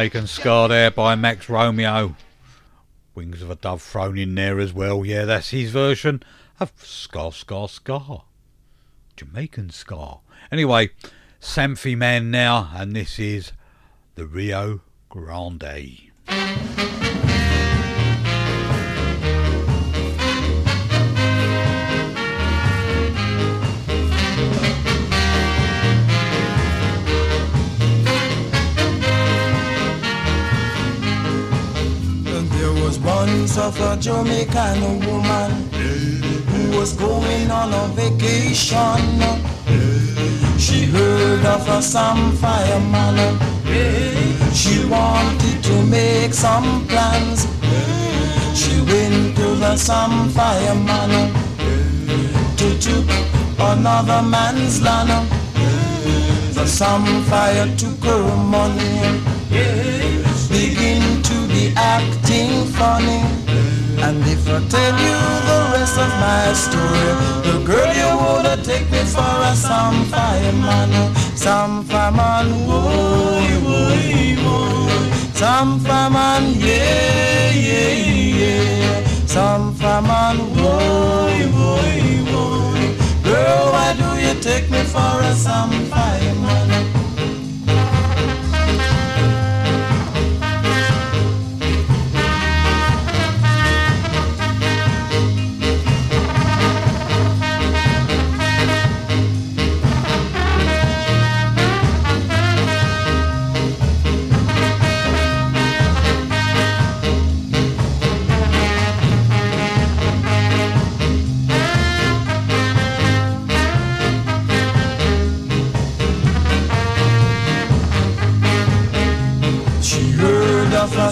Jamaican 0.00 0.28
Ska 0.28 0.66
there 0.66 0.90
by 0.90 1.14
Max 1.14 1.50
Romeo. 1.50 2.16
Wings 3.14 3.42
of 3.42 3.50
a 3.50 3.54
Dove 3.54 3.82
thrown 3.82 4.16
in 4.16 4.34
there 4.34 4.58
as 4.58 4.72
well. 4.72 5.04
Yeah, 5.04 5.26
that's 5.26 5.50
his 5.50 5.70
version 5.70 6.22
of 6.58 6.72
Ska, 6.82 7.30
Ska, 7.32 7.68
Ska. 7.68 8.22
Jamaican 9.14 9.68
Ska. 9.68 10.20
Anyway, 10.50 10.88
Samphy 11.38 11.94
Man 11.98 12.30
now, 12.30 12.70
and 12.74 12.96
this 12.96 13.18
is 13.18 13.52
the 14.14 14.24
Rio 14.24 14.80
Grande. 15.10 16.10
Once 33.40 33.56
of 33.56 33.80
a 33.80 33.96
Jamaican 33.96 35.00
woman 35.06 35.50
who 36.50 36.78
was 36.78 36.92
going 36.92 37.50
on 37.50 37.72
a 37.72 37.88
vacation. 37.94 39.00
She 40.58 40.84
heard 40.84 41.44
of 41.46 41.66
a 41.68 41.80
some 41.80 42.32
fireman. 42.36 43.16
She 44.52 44.84
wanted 44.84 45.64
to 45.64 45.82
make 45.84 46.34
some 46.34 46.86
plans. 46.86 47.46
She 48.54 48.74
went 48.82 49.36
to 49.36 49.54
the 49.62 49.76
some 49.76 50.28
fireman 50.30 51.32
to 52.58 52.68
took 52.78 53.08
another 53.58 54.22
man's 54.22 54.82
land. 54.82 55.10
The 56.52 56.66
some 56.66 57.24
fire 57.24 57.68
took 57.78 58.04
her 58.04 58.36
money. 58.36 59.22
Begin 60.50 61.09
acting 61.80 62.64
funny. 62.76 63.22
And 64.06 64.20
if 64.26 64.48
I 64.48 64.58
tell 64.74 64.96
you 65.06 65.18
the 65.50 65.58
rest 65.74 65.96
of 65.98 66.10
my 66.24 66.52
story, 66.64 67.10
the 67.46 67.56
girl 67.68 67.90
you 68.00 68.10
woulda 68.20 68.54
take 68.62 68.90
me 68.90 69.02
for 69.14 69.34
a 69.50 69.54
some 69.54 70.04
fireman, 70.12 70.90
some 71.36 71.84
fireman, 71.84 72.48
whoa, 72.66 73.40
whoa, 73.66 73.90
whoa, 74.44 75.32
some 75.34 75.80
fireman, 75.80 76.54
yeah, 76.56 77.50
yeah, 77.68 77.94
yeah, 78.40 79.04
some 79.26 79.74
fireman, 79.74 80.36
whoa, 80.56 81.28
whoa, 81.56 81.80
whoa. 82.32 83.22
Girl, 83.22 83.62
why 83.74 83.88
do 84.02 84.08
you 84.24 84.34
take 84.40 84.70
me 84.70 84.82
for 84.84 85.14
a 85.30 85.34
some 85.34 85.72
fireman? 85.92 86.89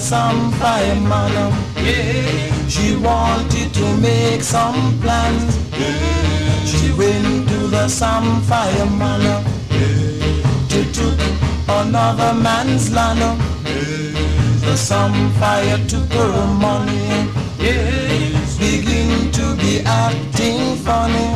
Some 0.00 0.52
fireman. 0.52 1.32
Yeah. 1.76 2.68
She 2.68 2.96
wanted 2.96 3.72
to 3.74 3.96
make 3.96 4.42
some 4.42 4.98
plans. 5.00 5.56
Yeah. 5.72 6.64
She 6.64 6.92
went 6.92 7.48
to 7.48 7.58
the 7.68 7.88
some 7.88 8.42
fireman. 8.42 9.22
Yeah. 9.70 10.68
To 10.68 10.92
took 10.92 11.18
another 11.68 12.34
man's 12.34 12.92
land. 12.92 13.18
Yeah. 13.18 14.60
The 14.60 14.76
some 14.76 15.30
fire 15.32 15.78
took 15.88 16.12
her 16.12 16.46
money. 16.54 17.30
Yeah. 17.58 18.28
Begin 18.58 19.32
to 19.32 19.56
be 19.56 19.80
acting 19.84 20.76
funny. 20.76 21.28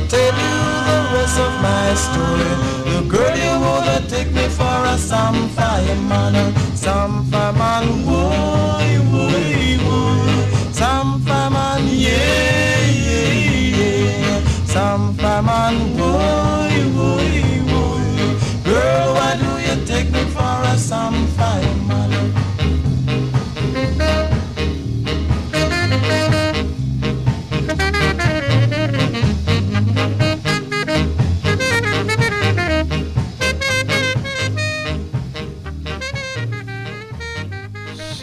If 0.00 0.08
tell 0.10 0.20
you 0.20 0.58
the 0.88 0.98
rest 1.12 1.40
of 1.40 1.52
my 1.60 1.92
story, 1.94 2.52
the 2.86 3.00
girl 3.10 3.36
you 3.36 3.54
wanna 3.66 4.00
take 4.06 4.30
me 4.30 4.46
for 4.48 4.78
a 4.86 4.96
some 4.96 5.48
fireman, 5.48 6.54
some 6.76 7.24
fireman, 7.30 8.06
whoa, 8.06 8.78
whoa, 9.10 9.28
whoa, 9.86 10.70
some 10.70 11.20
fireman, 11.22 11.82
yeah, 11.88 12.86
yeah, 13.08 13.78
yeah, 13.80 14.40
some 14.66 15.14
fireman, 15.14 15.98
whoa, 15.98 16.70
whoa, 16.94 17.18
whoa. 17.66 18.38
Girl, 18.62 19.14
why 19.14 19.34
do 19.36 19.50
you 19.66 19.84
take 19.84 20.12
me 20.12 20.22
for 20.30 20.62
a 20.62 20.78
some 20.78 21.26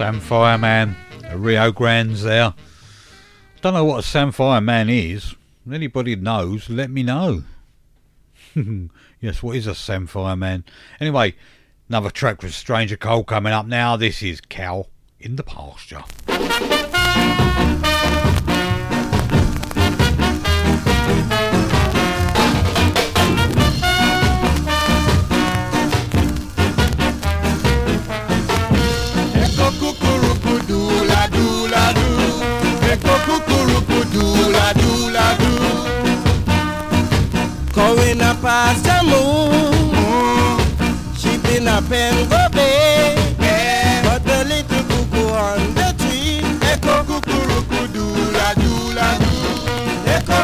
Samphire 0.06 0.60
Man, 0.60 0.96
a 1.24 1.36
Rio 1.36 1.72
Grande's 1.72 2.22
there. 2.22 2.54
Don't 3.62 3.74
know 3.74 3.86
what 3.86 4.02
a 4.02 4.08
Samphire 4.08 4.62
Man 4.62 4.88
is. 4.88 5.34
Anybody 5.68 6.16
knows, 6.16 6.70
let 6.70 6.92
me 6.92 7.02
know. 7.02 7.42
yes, 9.20 9.42
what 9.42 9.56
is 9.56 9.66
a 9.66 9.74
Samphire 9.74 10.38
Man? 10.38 10.64
Anyway, 11.00 11.34
another 11.90 12.12
track 12.12 12.44
with 12.44 12.54
Stranger 12.54 12.98
Cole 12.98 13.24
coming 13.24 13.52
up 13.52 13.66
now. 13.66 13.96
This 13.96 14.22
is 14.22 14.42
Cow 14.42 14.86
in 15.20 15.38
the 15.38 15.44
Pasture. 15.44 16.04
Eko 32.96 33.14
kukuruku 33.26 34.00
dula 34.14 34.68
dula 34.80 35.28
du. 35.40 35.52
Going 37.74 38.22
up 38.22 38.42
past 38.42 38.84
the 38.86 38.98
moon, 39.04 40.60
she 41.18 41.38
been 41.44 41.68
up 41.68 41.92
and 41.92 42.30
go 42.30 42.42
bay. 42.56 43.16
But 44.06 44.24
the 44.24 44.38
little 44.46 44.84
cuckoo 44.90 45.28
on 45.44 45.74
the 45.76 45.88
tree, 46.00 46.40
Eko 46.72 46.96
kukuruku 47.08 47.80
dula 47.94 48.48
dula 48.64 49.08
du. 49.24 49.36
Eko 50.16 50.40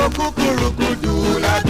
tree, 0.00 0.06
Eko 0.06 0.22
kukuruku 0.32 0.94
dula 1.02 1.62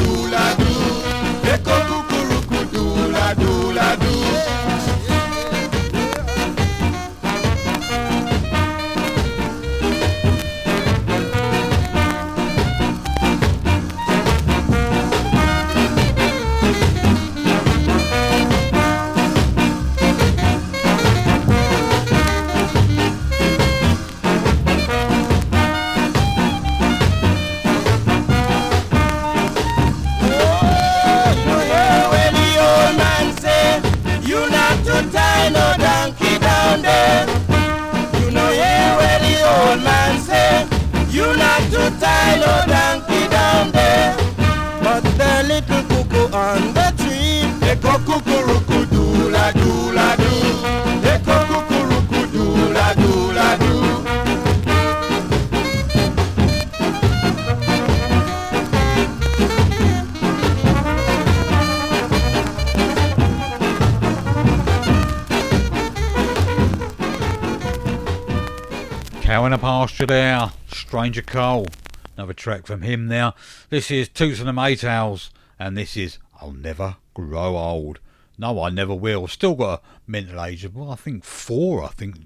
there. 70.11 70.51
Stranger 70.67 71.23
Cole. 71.23 71.69
Another 72.17 72.33
track 72.33 72.67
from 72.67 72.83
him 72.83 73.07
now. 73.07 73.33
This 73.69 73.93
is 73.93 74.09
Toots 74.09 74.41
and 74.41 74.49
the 74.49 74.53
Maytals. 74.53 75.31
And 75.57 75.77
this 75.77 75.97
is 75.97 76.19
I'll 76.41 76.51
Never 76.51 76.97
Grow 77.15 77.57
Old. 77.57 78.01
No, 78.37 78.61
I 78.61 78.71
never 78.71 78.93
will. 78.93 79.29
Still 79.29 79.55
got 79.55 79.79
a 79.79 80.11
mental 80.11 80.43
age 80.45 80.65
of, 80.65 80.75
well, 80.75 80.91
I 80.91 80.97
think 80.97 81.23
four, 81.23 81.85
I 81.85 81.89
think 81.89 82.17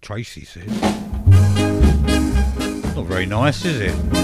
Tracy 0.00 0.44
said. 0.44 0.68
Not 2.94 3.06
very 3.06 3.26
nice, 3.26 3.64
is 3.64 3.80
it? 3.80 4.22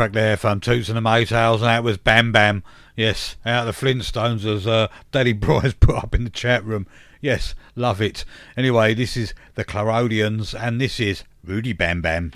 Track 0.00 0.12
there 0.12 0.38
from 0.38 0.60
Toots 0.60 0.88
and 0.88 0.96
the 0.96 1.02
Maytals, 1.02 1.56
and 1.56 1.64
that 1.64 1.84
was 1.84 1.98
Bam 1.98 2.32
Bam. 2.32 2.64
Yes, 2.96 3.36
out 3.44 3.68
of 3.68 3.78
the 3.78 3.86
Flintstones, 3.86 4.46
as 4.46 4.66
uh, 4.66 4.88
Daddy 5.12 5.34
Bryce 5.34 5.74
put 5.78 5.94
up 5.94 6.14
in 6.14 6.24
the 6.24 6.30
chat 6.30 6.64
room. 6.64 6.86
Yes, 7.20 7.54
love 7.76 8.00
it. 8.00 8.24
Anyway, 8.56 8.94
this 8.94 9.14
is 9.14 9.34
the 9.56 9.64
Clarendonians, 9.66 10.58
and 10.58 10.80
this 10.80 11.00
is 11.00 11.24
Rudy 11.44 11.74
Bam 11.74 12.00
Bam. 12.00 12.32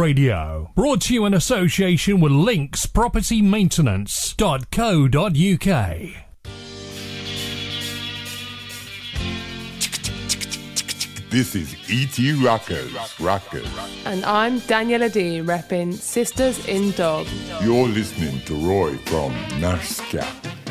Radio. 0.00 0.70
Brought 0.74 1.02
to 1.02 1.14
you 1.14 1.26
in 1.26 1.34
association 1.34 2.20
with 2.20 2.32
Links 2.32 2.86
Property 2.86 3.42
Maintenance.co.uk. 3.42 4.40
This 11.28 11.54
is 11.54 11.76
E.T. 11.90 12.44
Rockers. 12.44 13.20
Rockers. 13.20 13.68
And 14.06 14.24
I'm 14.24 14.60
Daniela 14.62 15.12
D, 15.12 15.40
repping 15.40 15.92
Sisters 15.92 16.66
in 16.66 16.92
Dog. 16.92 17.26
You're 17.62 17.86
listening 17.86 18.40
to 18.46 18.54
Roy 18.54 18.96
from 18.96 19.32
Nashka 19.60 20.24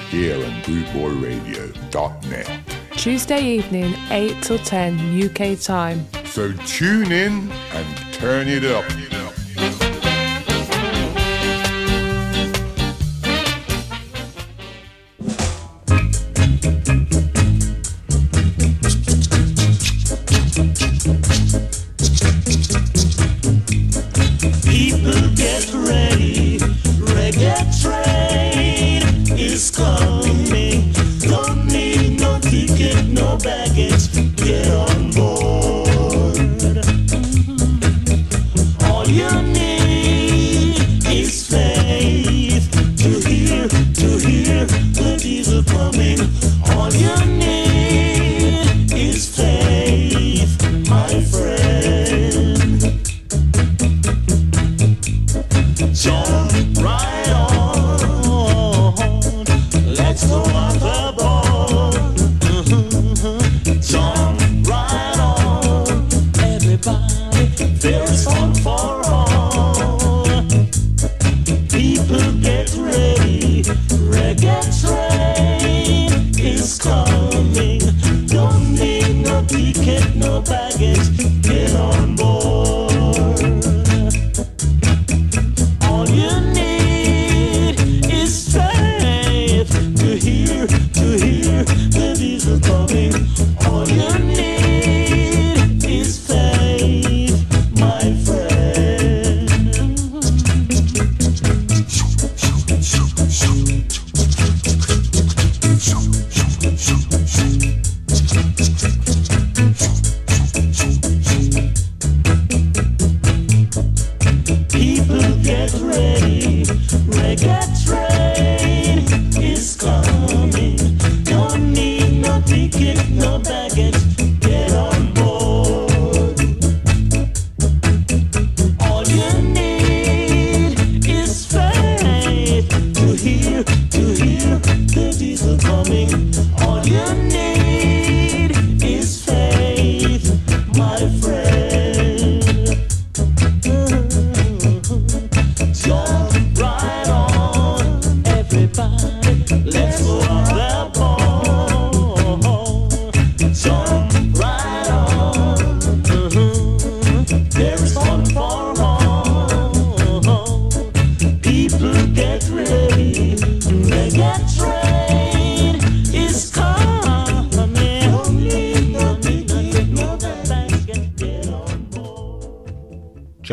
here 0.09 0.43
on 0.43 0.51
BootboyRadio.net. 0.63 2.49
Tuesday 2.97 3.41
evening, 3.41 3.93
8 4.09 4.41
till 4.41 4.57
10 4.57 5.23
UK 5.23 5.57
time. 5.59 6.05
So 6.25 6.51
tune 6.65 7.11
in 7.11 7.49
and 7.51 8.13
turn 8.13 8.49
it 8.49 8.65
up. 8.65 8.83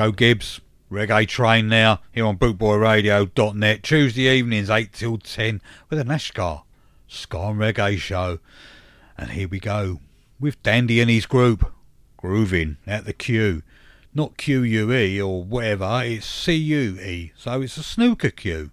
Joe 0.07 0.13
Gibbs, 0.13 0.61
Reggae 0.89 1.27
Train 1.27 1.69
now, 1.69 1.99
here 2.13 2.27
on 2.27 2.39
bootboyradio.net. 2.39 3.83
Tuesday 3.83 4.29
evenings, 4.29 4.71
8 4.71 4.93
till 4.93 5.19
10, 5.19 5.61
with 5.91 5.99
a 5.99 6.05
NASCAR 6.05 6.63
Ska 7.09 7.37
and 7.37 7.59
Reggae 7.59 7.99
show. 7.99 8.39
And 9.19 9.33
here 9.33 9.49
we 9.49 9.59
go, 9.59 9.99
with 10.39 10.63
Dandy 10.63 11.01
and 11.01 11.11
his 11.11 11.27
group, 11.27 11.73
grooving 12.17 12.77
at 12.87 13.05
the 13.05 13.13
Q. 13.13 13.65
Not 14.15 14.37
Q-U-E 14.37 15.21
or 15.21 15.43
whatever, 15.43 16.03
it's 16.05 16.25
C-U-E, 16.25 17.33
so 17.37 17.61
it's 17.63 17.77
a 17.77 17.83
snooker 17.83 18.31
cue. 18.31 18.71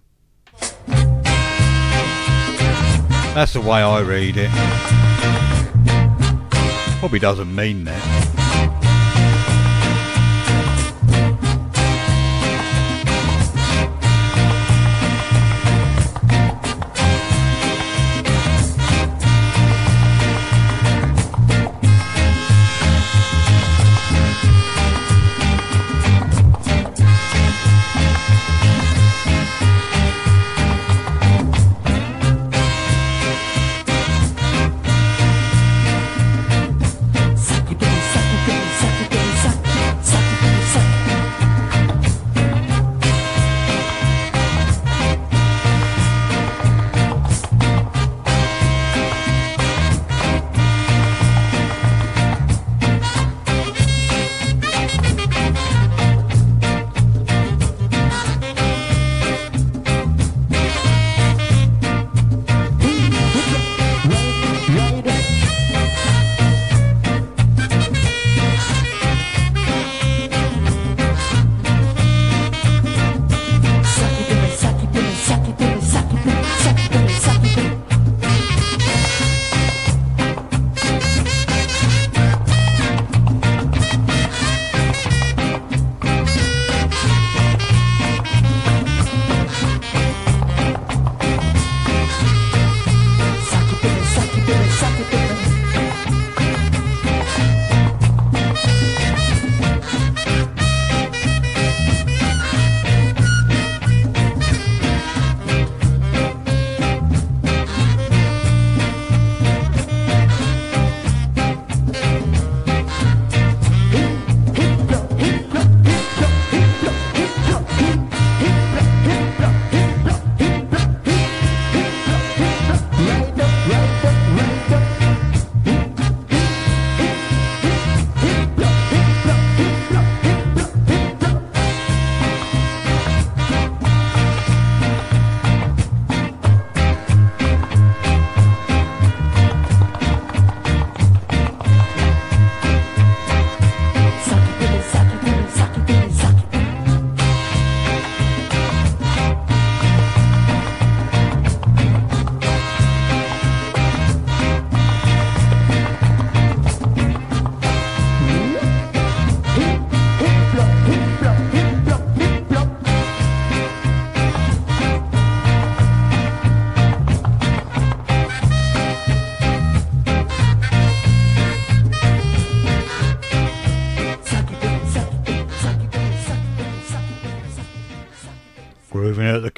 That's 3.34 3.54
the 3.54 3.60
way 3.60 3.82
I 3.82 4.00
read 4.02 4.36
it. 4.38 4.50
Probably 7.00 7.18
doesn't 7.18 7.52
mean 7.52 7.82
that. 7.86 8.23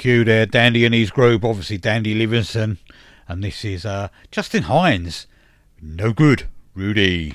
There, 0.06 0.46
Dandy 0.46 0.84
and 0.84 0.94
his 0.94 1.10
group, 1.10 1.44
obviously 1.44 1.78
Dandy 1.78 2.14
Livingstone, 2.14 2.78
and 3.26 3.42
this 3.42 3.64
is 3.64 3.84
uh, 3.84 4.06
Justin 4.30 4.62
Hinds. 4.62 5.26
No 5.82 6.12
good, 6.12 6.44
Rudy. 6.76 7.32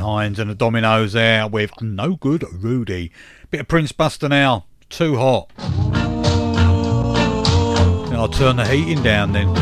Hinds 0.00 0.38
and 0.38 0.50
the 0.50 0.54
Dominoes 0.54 1.12
there 1.12 1.46
with 1.46 1.80
No 1.80 2.16
Good 2.16 2.44
Rudy. 2.52 3.12
Bit 3.50 3.60
of 3.60 3.68
Prince 3.68 3.92
Buster 3.92 4.28
now, 4.28 4.64
too 4.88 5.16
hot. 5.16 5.50
And 8.08 8.16
I'll 8.16 8.28
turn 8.28 8.56
the 8.56 8.66
heating 8.66 9.02
down 9.02 9.32
then. 9.32 9.54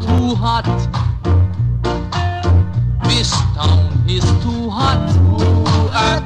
Too 0.00 0.34
hot. 0.34 0.66
This 3.04 3.30
town 3.30 4.04
is 4.08 4.24
too 4.42 4.68
hot, 4.70 5.08
too 5.38 5.64
hot, 5.92 6.22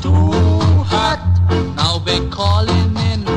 too 0.00 0.30
hot. 0.84 1.20
Now 1.76 1.98
they're 1.98 2.28
calling 2.30 2.96
in. 2.96 3.29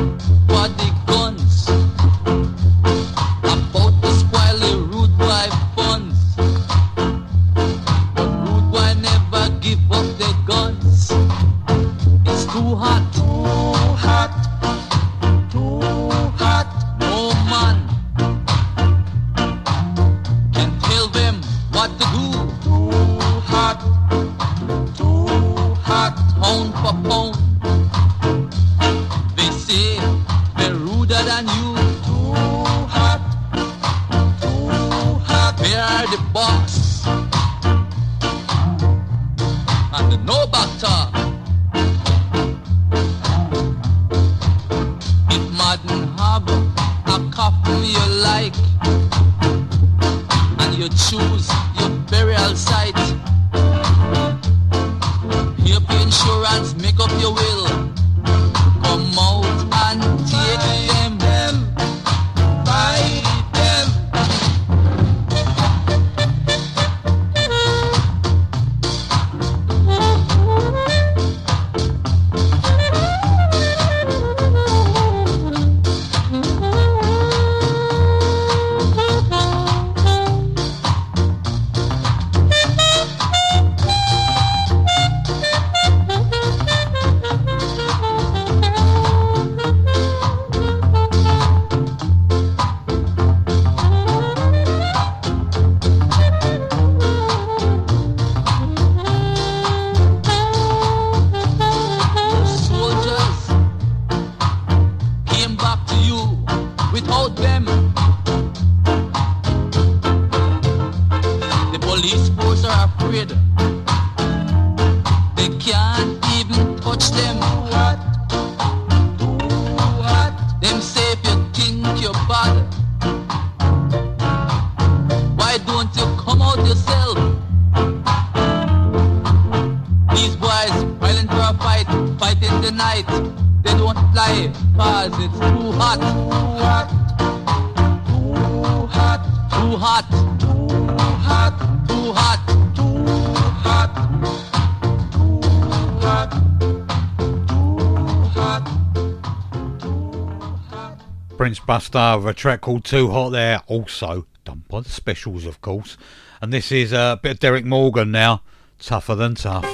star, 151.94 152.28
a 152.28 152.34
track 152.34 152.60
called 152.60 152.84
Too 152.84 153.12
Hot 153.12 153.28
There, 153.28 153.60
also 153.68 154.26
done 154.44 154.64
by 154.68 154.80
the 154.80 154.88
specials, 154.88 155.46
of 155.46 155.60
course. 155.60 155.96
And 156.42 156.52
this 156.52 156.72
is 156.72 156.92
uh, 156.92 157.14
a 157.16 157.22
bit 157.22 157.30
of 157.30 157.38
Derrick 157.38 157.64
Morgan 157.64 158.10
now, 158.10 158.42
Tougher 158.80 159.14
Than 159.14 159.36
Tough. 159.36 159.73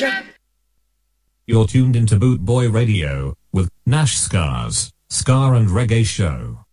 Scorcher. 0.00 0.24
You're 1.46 1.66
tuned 1.66 1.94
into 1.94 2.16
Boot 2.16 2.40
Boy 2.40 2.70
Radio 2.70 3.34
with 3.52 3.68
Nash 3.84 4.16
Scars, 4.16 4.92
Ska 5.10 5.52
and 5.52 5.68
Reggae 5.68 6.06
Show. 6.06 6.64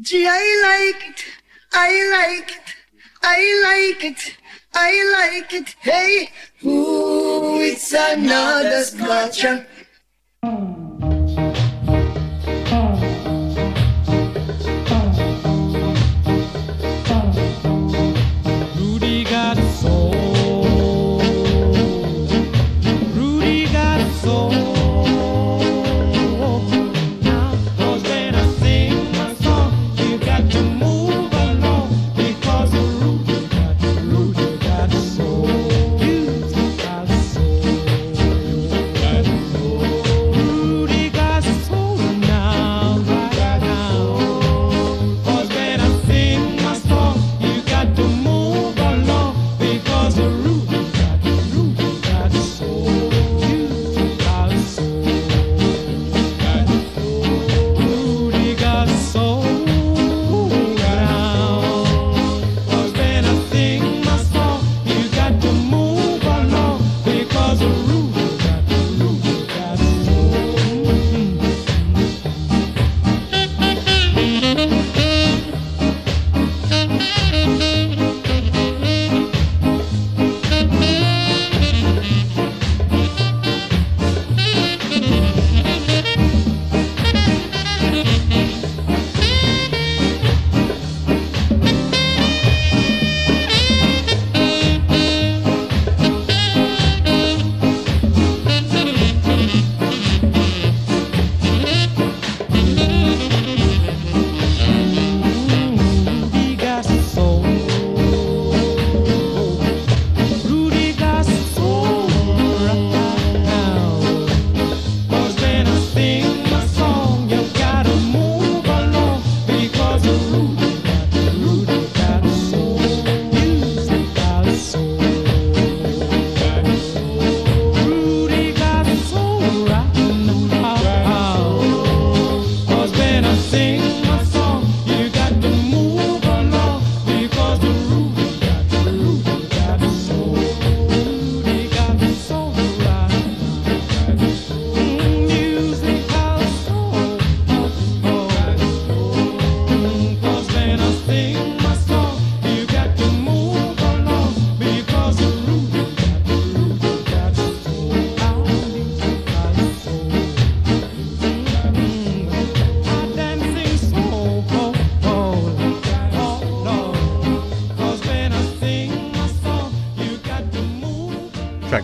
Gee, 0.00 0.26
I 0.28 0.92
like 0.92 1.08
it. 1.08 1.24
I 1.72 2.36
like 2.36 2.50
it. 2.50 2.74
I 3.22 3.62
like 3.64 4.04
it. 4.04 4.36
I 4.74 5.38
like 5.40 5.54
it. 5.54 5.74
Hey, 5.80 6.30
ooh, 6.64 7.58
it's 7.60 7.92
another 7.92 8.82
scorcher. 8.82 9.66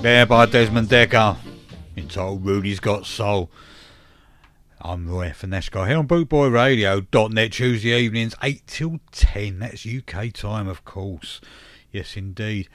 There 0.06 0.24
by 0.24 0.46
Desmond 0.46 0.88
Dekker. 0.88 1.36
Entitled 1.96 2.46
Rudy's 2.46 2.78
Got 2.78 3.06
Soul. 3.06 3.50
I'm 4.80 5.08
Roy 5.08 5.30
Finesco 5.30 5.84
here 5.84 5.98
on 5.98 6.06
bootboyradio.net 6.06 7.50
Tuesday 7.50 7.98
evenings 7.98 8.36
8 8.40 8.62
till 8.68 9.00
10. 9.10 9.58
That's 9.58 9.84
UK 9.84 10.32
time, 10.32 10.68
of 10.68 10.84
course. 10.84 11.40
Yes, 11.90 12.16
indeed. 12.16 12.68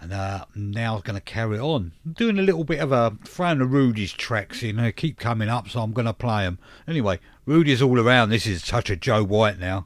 And 0.00 0.14
uh, 0.14 0.46
now 0.54 0.94
I'm 0.94 1.02
going 1.02 1.16
to 1.16 1.20
carry 1.20 1.58
on. 1.58 1.92
I'm 2.06 2.12
doing 2.12 2.38
a 2.38 2.42
little 2.42 2.64
bit 2.64 2.80
of 2.80 2.92
a 2.92 3.14
throwing 3.26 3.60
of 3.60 3.70
Rudy's 3.70 4.14
tracks 4.14 4.62
in. 4.62 4.76
They 4.76 4.90
keep 4.90 5.18
coming 5.18 5.50
up, 5.50 5.68
so 5.68 5.82
I'm 5.82 5.92
going 5.92 6.06
to 6.06 6.14
play 6.14 6.44
them. 6.44 6.58
Anyway, 6.88 7.20
Rudy's 7.44 7.82
all 7.82 8.00
around. 8.00 8.30
This 8.30 8.46
is 8.46 8.62
Touch 8.62 8.88
of 8.88 9.00
Joe 9.00 9.22
White 9.22 9.58
now. 9.58 9.84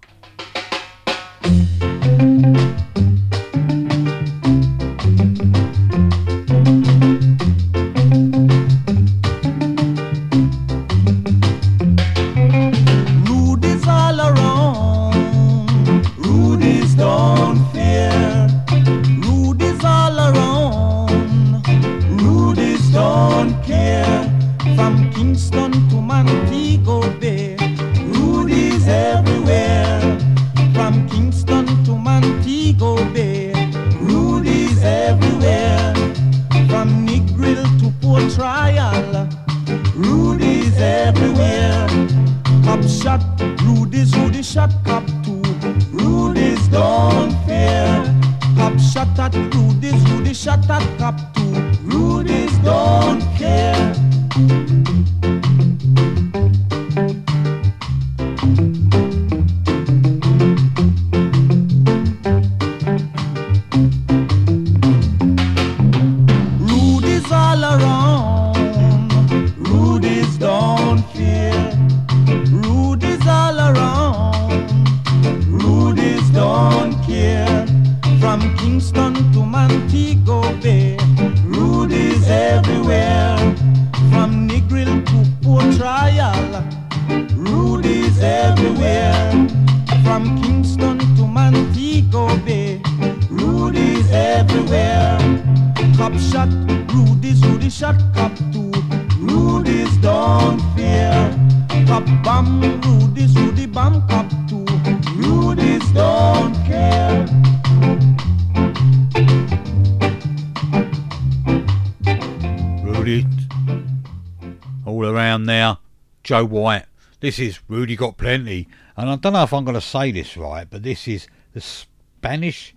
This 117.34 117.56
is 117.56 117.60
Rudy 117.66 117.96
Got 117.96 118.16
Plenty. 118.16 118.68
And 118.96 119.10
I 119.10 119.16
don't 119.16 119.32
know 119.32 119.42
if 119.42 119.52
I'm 119.52 119.64
going 119.64 119.74
to 119.74 119.80
say 119.80 120.12
this 120.12 120.36
right, 120.36 120.70
but 120.70 120.84
this 120.84 121.08
is 121.08 121.26
the 121.52 121.60
Spanish 121.60 122.76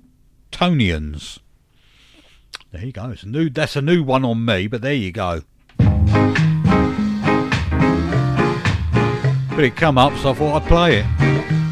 Tonians. 0.51 1.37
There 2.71 2.83
you 2.83 2.91
go. 2.91 3.11
It's 3.11 3.21
a 3.21 3.27
new, 3.27 3.51
that's 3.51 3.75
a 3.75 3.83
new 3.83 4.01
one 4.01 4.25
on 4.25 4.43
me, 4.43 4.65
but 4.65 4.81
there 4.81 4.95
you 4.95 5.11
go. 5.11 5.43
But 5.77 5.99
it 9.59 9.75
come 9.75 9.99
up, 9.99 10.17
so 10.17 10.31
I 10.31 10.33
thought 10.33 10.63
I'd 10.63 10.67
play 10.67 11.01
it. 11.01 11.66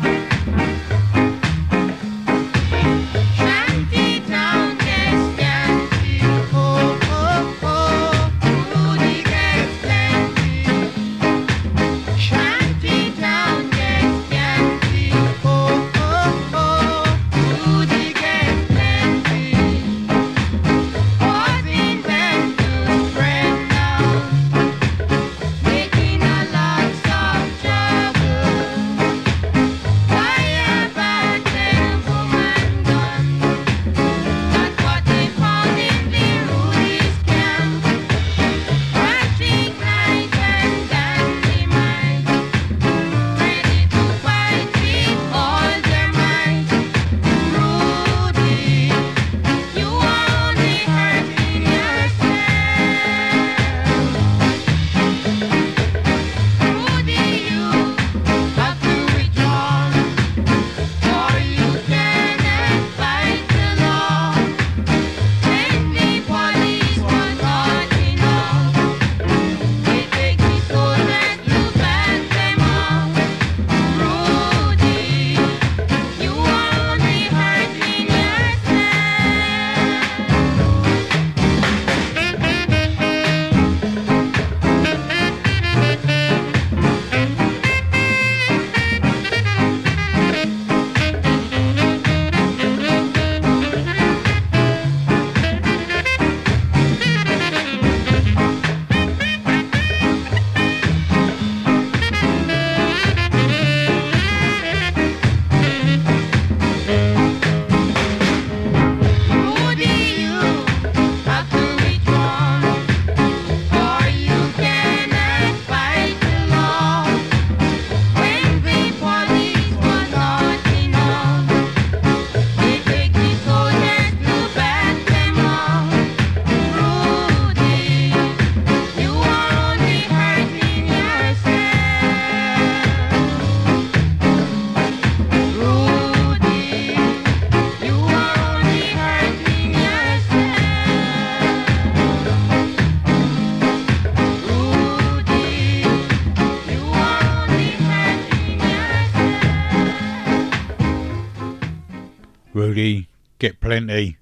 Rudy, 152.55 153.09
get 153.37 153.59
plenty. 153.59 154.15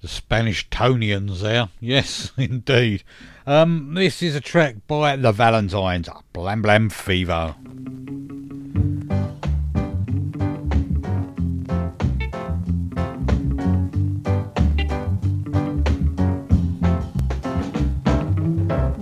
The 0.00 0.08
Spanishtonians 0.08 1.42
there. 1.42 1.68
Yes, 1.80 2.32
indeed. 2.38 3.04
Um, 3.46 3.92
this 3.92 4.22
is 4.22 4.34
a 4.34 4.40
track 4.40 4.76
by 4.86 5.16
The 5.16 5.32
Valentines. 5.32 6.08
Blam 6.32 6.62
Blam 6.62 6.88
Fever. 6.88 7.54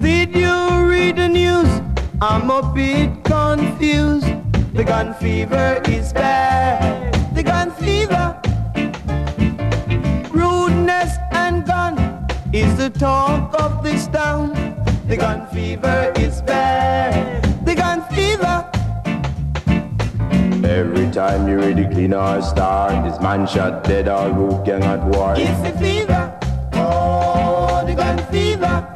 Did 0.00 0.34
you 0.34 0.88
read 0.88 1.14
the 1.14 1.28
news? 1.28 1.68
I'm 2.20 2.50
a 2.50 2.62
bit 2.74 3.22
confused. 3.22 4.26
The 4.74 4.82
gun 4.82 5.14
fever 5.14 5.80
is 5.86 6.12
bad. 6.12 7.14
The 7.32 7.44
gun 7.44 7.70
fever. 7.70 8.39
Rudeness 11.00 11.18
and 11.32 11.66
gun 11.66 12.26
is 12.52 12.76
the 12.76 12.90
talk 12.90 13.58
of 13.58 13.82
this 13.82 14.06
town. 14.08 14.52
The 15.06 15.16
gun 15.16 15.46
fever 15.48 16.12
is 16.16 16.42
bad. 16.42 17.42
The 17.64 17.74
gun 17.74 18.02
fever. 18.14 18.70
Every 20.68 21.10
time 21.10 21.48
you 21.48 21.58
read 21.58 21.76
the 21.78 21.84
Gleaner 21.84 22.42
star, 22.42 22.90
this 23.08 23.18
man 23.20 23.46
shot 23.46 23.84
dead 23.84 24.08
or 24.08 24.62
gang 24.64 24.84
at 24.84 25.02
war. 25.04 25.34
It's 25.38 25.60
the 25.62 25.78
fever. 25.78 26.38
Oh, 26.74 27.82
the 27.86 27.94
gun 27.94 28.18
fever. 28.30 28.86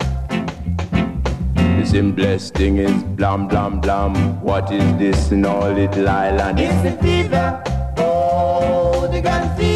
The 1.57 1.87
simplest 1.87 2.55
thing 2.55 2.79
is 2.79 3.03
blam 3.03 3.49
blam 3.49 3.81
blam. 3.81 4.43
What 4.43 4.71
is 4.71 4.85
this 4.99 5.33
in 5.33 5.47
all 5.47 5.73
little 5.73 6.09
island? 6.09 6.61
It's 6.61 6.83
the 6.83 7.03
fever. 7.03 7.63
Oh, 7.97 9.09
the 9.11 9.23
gun 9.23 9.57
fever. 9.57 9.74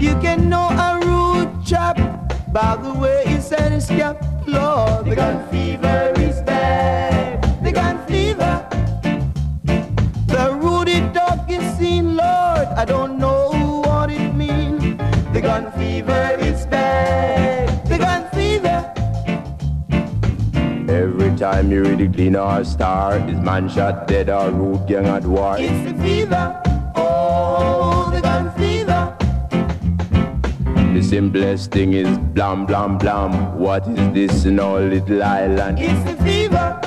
You 0.00 0.14
can 0.18 0.48
know 0.48 0.68
a 0.70 0.98
rude 1.04 1.62
chap 1.62 1.98
by 2.50 2.74
the 2.76 2.94
way 2.94 3.22
he 3.26 3.38
said 3.38 3.70
his 3.70 3.86
cap. 3.86 4.16
Lord, 4.46 5.04
the 5.04 5.14
gun 5.14 5.46
fever 5.50 6.14
is 6.16 6.40
bad. 6.40 7.42
The 7.62 7.70
gun 7.70 7.98
fever. 8.06 8.66
The 10.26 10.54
Rudy 10.54 11.00
dog 11.12 11.50
is 11.50 11.62
seen, 11.76 12.16
Lord. 12.16 12.66
I 12.80 12.86
don't 12.86 13.18
know 13.18 13.82
what 13.84 14.10
it 14.10 14.34
means. 14.34 14.96
The 15.34 15.42
gun 15.42 15.70
fever 15.72 16.38
is 16.40 16.64
bad. 16.64 17.86
The 17.86 17.98
gun 17.98 18.22
fever. 18.30 18.78
Every 20.90 21.36
time 21.36 21.70
you 21.70 21.82
read 21.84 21.98
the 21.98 22.06
Gleaner 22.06 22.64
star, 22.64 23.18
is 23.28 23.38
man 23.38 23.68
shot 23.68 24.08
dead 24.08 24.30
or 24.30 24.50
root 24.50 24.86
gang 24.86 25.08
at 25.08 25.24
war. 25.24 25.56
It's 25.58 25.92
the 25.92 26.02
fever. 26.02 26.62
Oh, 26.96 28.10
the 28.14 28.22
gun 28.22 28.50
fever. 28.52 28.69
The 30.94 31.02
simplest 31.02 31.70
thing 31.70 31.92
is 31.92 32.18
blam 32.18 32.66
blam 32.66 32.98
blam. 32.98 33.58
What 33.58 33.86
is 33.86 34.12
this 34.12 34.44
in 34.44 34.58
our 34.58 34.80
little 34.80 35.22
island? 35.22 35.78
It's 35.78 36.10
a 36.10 36.16
fever. 36.24 36.79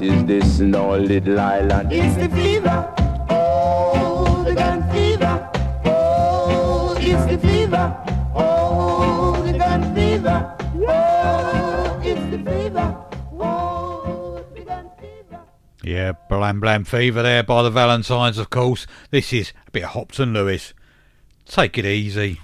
What 0.00 0.08
is 0.08 0.24
this 0.24 0.60
in 0.60 0.74
our 0.74 0.96
little 0.96 1.38
island? 1.38 1.92
It's 1.92 2.16
the 2.16 2.30
fever. 2.30 2.94
Oh, 3.28 4.42
the 4.44 4.54
gun 4.54 4.90
fever. 4.90 5.50
Oh, 5.84 6.96
it's 6.98 7.26
the 7.26 7.36
fever. 7.46 8.02
Oh, 8.34 9.42
the 9.44 9.58
gun 9.58 9.94
fever. 9.94 10.56
Oh, 10.88 12.00
it's 12.02 12.30
the 12.30 12.38
fever. 12.38 12.96
Oh, 13.34 14.42
the 14.54 14.62
gun 14.62 14.90
fever. 14.98 15.40
Yeah, 15.84 16.12
Blam 16.30 16.60
Blam 16.60 16.84
Fever 16.84 17.22
there 17.22 17.42
by 17.42 17.62
the 17.62 17.68
Valentines, 17.68 18.38
of 18.38 18.48
course. 18.48 18.86
This 19.10 19.34
is 19.34 19.52
a 19.68 19.70
bit 19.70 19.84
of 19.84 19.90
Hopeton 19.90 20.32
Lewis. 20.32 20.72
Take 21.44 21.76
it 21.76 21.84
easy. 21.84 22.40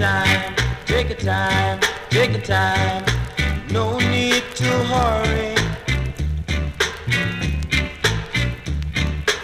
Time, 0.00 0.54
take 0.86 1.10
your 1.10 1.18
time, 1.18 1.78
take 2.08 2.32
your 2.32 2.40
time. 2.40 3.04
No 3.70 3.98
need 3.98 4.42
to 4.54 4.70
hurry. 4.92 5.54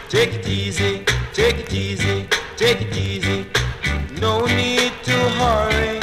Take 0.08 0.32
it 0.32 0.48
easy, 0.48 1.04
take 1.34 1.58
it 1.58 1.70
easy, 1.74 2.26
take 2.56 2.80
it 2.80 2.96
easy. 2.96 3.44
No 4.18 4.46
need 4.46 4.92
to 5.02 5.18
hurry. 5.40 6.00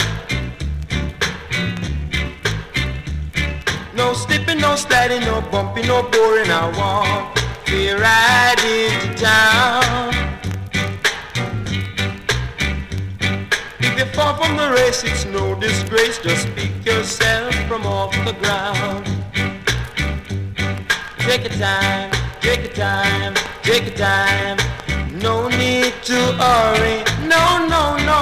No 3.96 4.14
slipping, 4.14 4.60
no 4.60 4.76
sliding, 4.76 5.22
no 5.22 5.42
bumping, 5.42 5.88
no 5.88 6.04
boring. 6.04 6.52
I 6.52 6.66
want 6.78 7.36
to 7.66 7.98
ride 7.98 8.62
into 8.64 9.16
town. 9.20 10.33
If 13.96 14.00
you 14.00 14.06
fall 14.06 14.34
from 14.42 14.58
the 14.58 14.72
race, 14.72 15.04
it's 15.04 15.24
no 15.26 15.54
disgrace. 15.54 16.18
Just 16.18 16.48
pick 16.56 16.84
yourself 16.84 17.54
from 17.68 17.86
off 17.86 18.12
the 18.26 18.34
ground. 18.42 19.06
Take 21.20 21.44
your 21.44 21.60
time, 21.60 22.10
take 22.42 22.64
your 22.64 22.74
time, 22.74 23.36
take 23.62 23.86
your 23.86 23.96
time. 23.96 24.58
No 25.22 25.48
need 25.48 25.94
to 26.10 26.20
hurry. 26.42 27.04
No, 27.28 27.68
no, 27.68 27.96
no. 28.10 28.22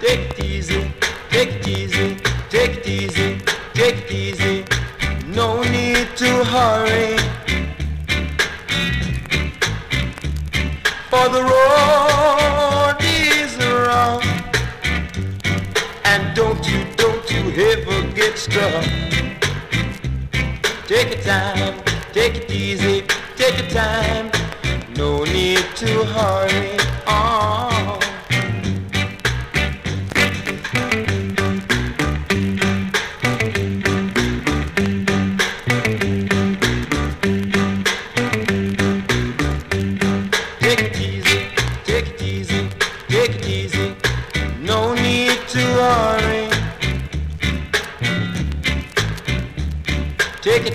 Take 0.00 0.30
it 0.32 0.44
easy, 0.44 0.90
take 1.30 1.50
it 1.54 1.68
easy, 1.68 2.16
take 2.50 2.78
it 2.78 2.88
easy, 2.88 3.40
take 3.74 3.98
it 3.98 4.10
easy. 4.10 4.64
No 5.28 5.62
need 5.62 6.08
to 6.16 6.44
hurry. 6.44 7.07
Ever. 18.56 18.82
Take 20.86 21.14
your 21.14 21.22
time, 21.22 21.74
take 22.12 22.36
it 22.36 22.50
easy, 22.50 23.02
take 23.36 23.58
your 23.58 23.70
time. 23.70 24.30
No 24.96 25.24
need 25.24 25.64
to 25.76 26.04
hurry. 26.04 26.76
Oh. 27.06 27.67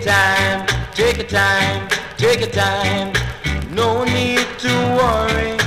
Time, 0.03 0.67
take 0.93 1.17
your 1.17 1.27
time, 1.27 1.87
take 2.17 2.41
your 2.41 2.49
time. 2.49 3.13
No 3.71 4.03
need 4.03 4.45
to 4.59 4.73
worry. 4.99 5.57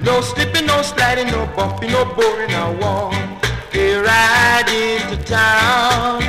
No 0.00 0.20
slipping, 0.20 0.66
no 0.66 0.82
sliding, 0.82 1.28
no 1.28 1.46
bumping, 1.56 1.92
no 1.92 2.04
boring. 2.04 2.50
I 2.50 2.70
want 2.80 3.42
to 3.72 4.02
ride 4.02 4.68
into 4.68 5.22
town. 5.24 6.22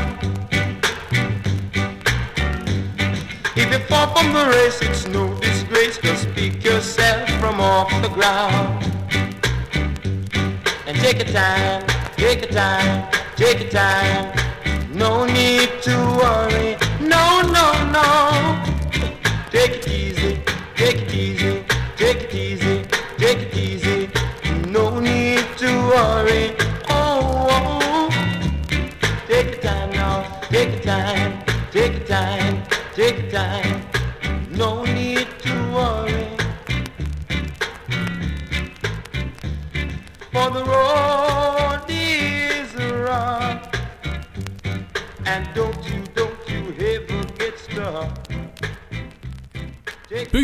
If 3.56 3.72
you 3.72 3.80
fall 3.88 4.08
from 4.16 4.34
the 4.34 4.46
race, 4.56 4.82
it's 4.82 5.08
no 5.08 5.34
disgrace. 5.40 5.98
Just 5.98 6.30
pick 6.36 6.64
yourself 6.64 7.28
from 7.40 7.60
off 7.60 7.90
the 8.02 8.10
ground. 8.10 8.84
And 10.86 10.98
take 11.00 11.18
your 11.18 11.34
time, 11.34 11.84
take 12.18 12.42
your 12.42 12.52
time, 12.52 13.10
take 13.42 13.62
your 13.62 13.70
time. 13.72 14.32
No 14.94 15.26
need 15.26 15.70
to 15.82 15.96
worry. 16.22 16.78
No, 17.14 17.42
no, 17.58 17.68
no. 17.98 18.08
Take 19.50 19.78
it 19.80 19.88
easy, 19.88 20.40
take 20.76 21.02
it 21.02 21.14
easy, 21.14 21.64
take 21.98 22.22
it 22.26 22.34
easy, 22.36 22.41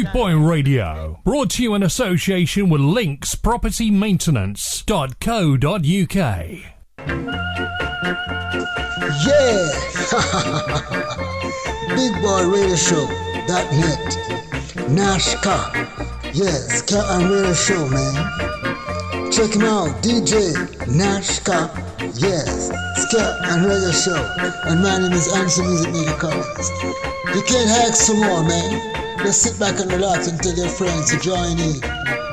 Boot 0.04 0.14
Boy 0.14 0.36
Radio, 0.36 1.20
brought 1.24 1.50
to 1.52 1.64
you 1.64 1.74
in 1.74 1.82
association 1.82 2.70
with 2.70 2.82
Links 2.82 3.34
Property 3.34 3.90
Maintenance.co.uk. 3.90 5.64
Yeah! 5.66 6.68
Big 11.96 12.14
Boy 12.22 12.46
Radio 12.48 12.76
Show 12.76 13.08
dot 13.48 13.66
net. 13.74 14.18
Nashka. 14.94 15.58
Yes, 16.36 16.84
Ska 16.84 17.04
and 17.14 17.32
Radio 17.32 17.54
Show, 17.56 17.90
man. 17.90 18.14
Check 19.32 19.56
him 19.56 19.64
out, 19.64 20.04
DJ 20.04 20.54
Nashka. 20.86 21.72
Yes, 22.22 22.70
Ska 23.08 23.40
and 23.46 23.66
Radio 23.66 23.92
Show. 23.92 24.24
And 24.66 24.84
my 24.84 25.00
name 25.00 25.14
is 25.14 25.28
Answer 25.34 25.64
Music 25.64 25.92
Media 25.92 26.14
Collins. 26.18 26.70
You 27.34 27.42
can't 27.48 27.68
hack 27.68 27.96
some 27.96 28.18
more, 28.18 28.44
man. 28.44 28.94
Just 29.24 29.42
sit 29.42 29.60
back 29.60 29.80
and 29.80 29.92
relax 29.92 30.28
and 30.28 30.42
tell 30.42 30.54
your 30.56 30.70
friends 30.70 31.12
to 31.12 31.20
join 31.20 31.60
in. 31.60 32.27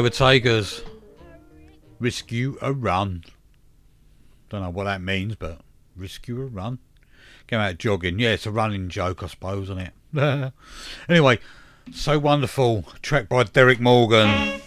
Overtakers. 0.00 0.82
Rescue 1.98 2.56
a 2.62 2.72
run. 2.72 3.22
Don't 4.48 4.62
know 4.62 4.70
what 4.70 4.84
that 4.84 5.02
means, 5.02 5.36
but 5.36 5.60
rescue 5.94 6.40
a 6.40 6.46
run. 6.46 6.78
Came 7.48 7.60
out 7.60 7.76
jogging. 7.76 8.18
Yeah, 8.18 8.30
it's 8.30 8.46
a 8.46 8.50
running 8.50 8.88
joke, 8.88 9.22
I 9.22 9.26
suppose, 9.26 9.68
isn't 9.68 9.92
it? 10.14 10.52
anyway, 11.10 11.38
so 11.92 12.18
wonderful. 12.18 12.86
Track 13.02 13.28
by 13.28 13.42
Derrick 13.42 13.78
Morgan. 13.78 14.62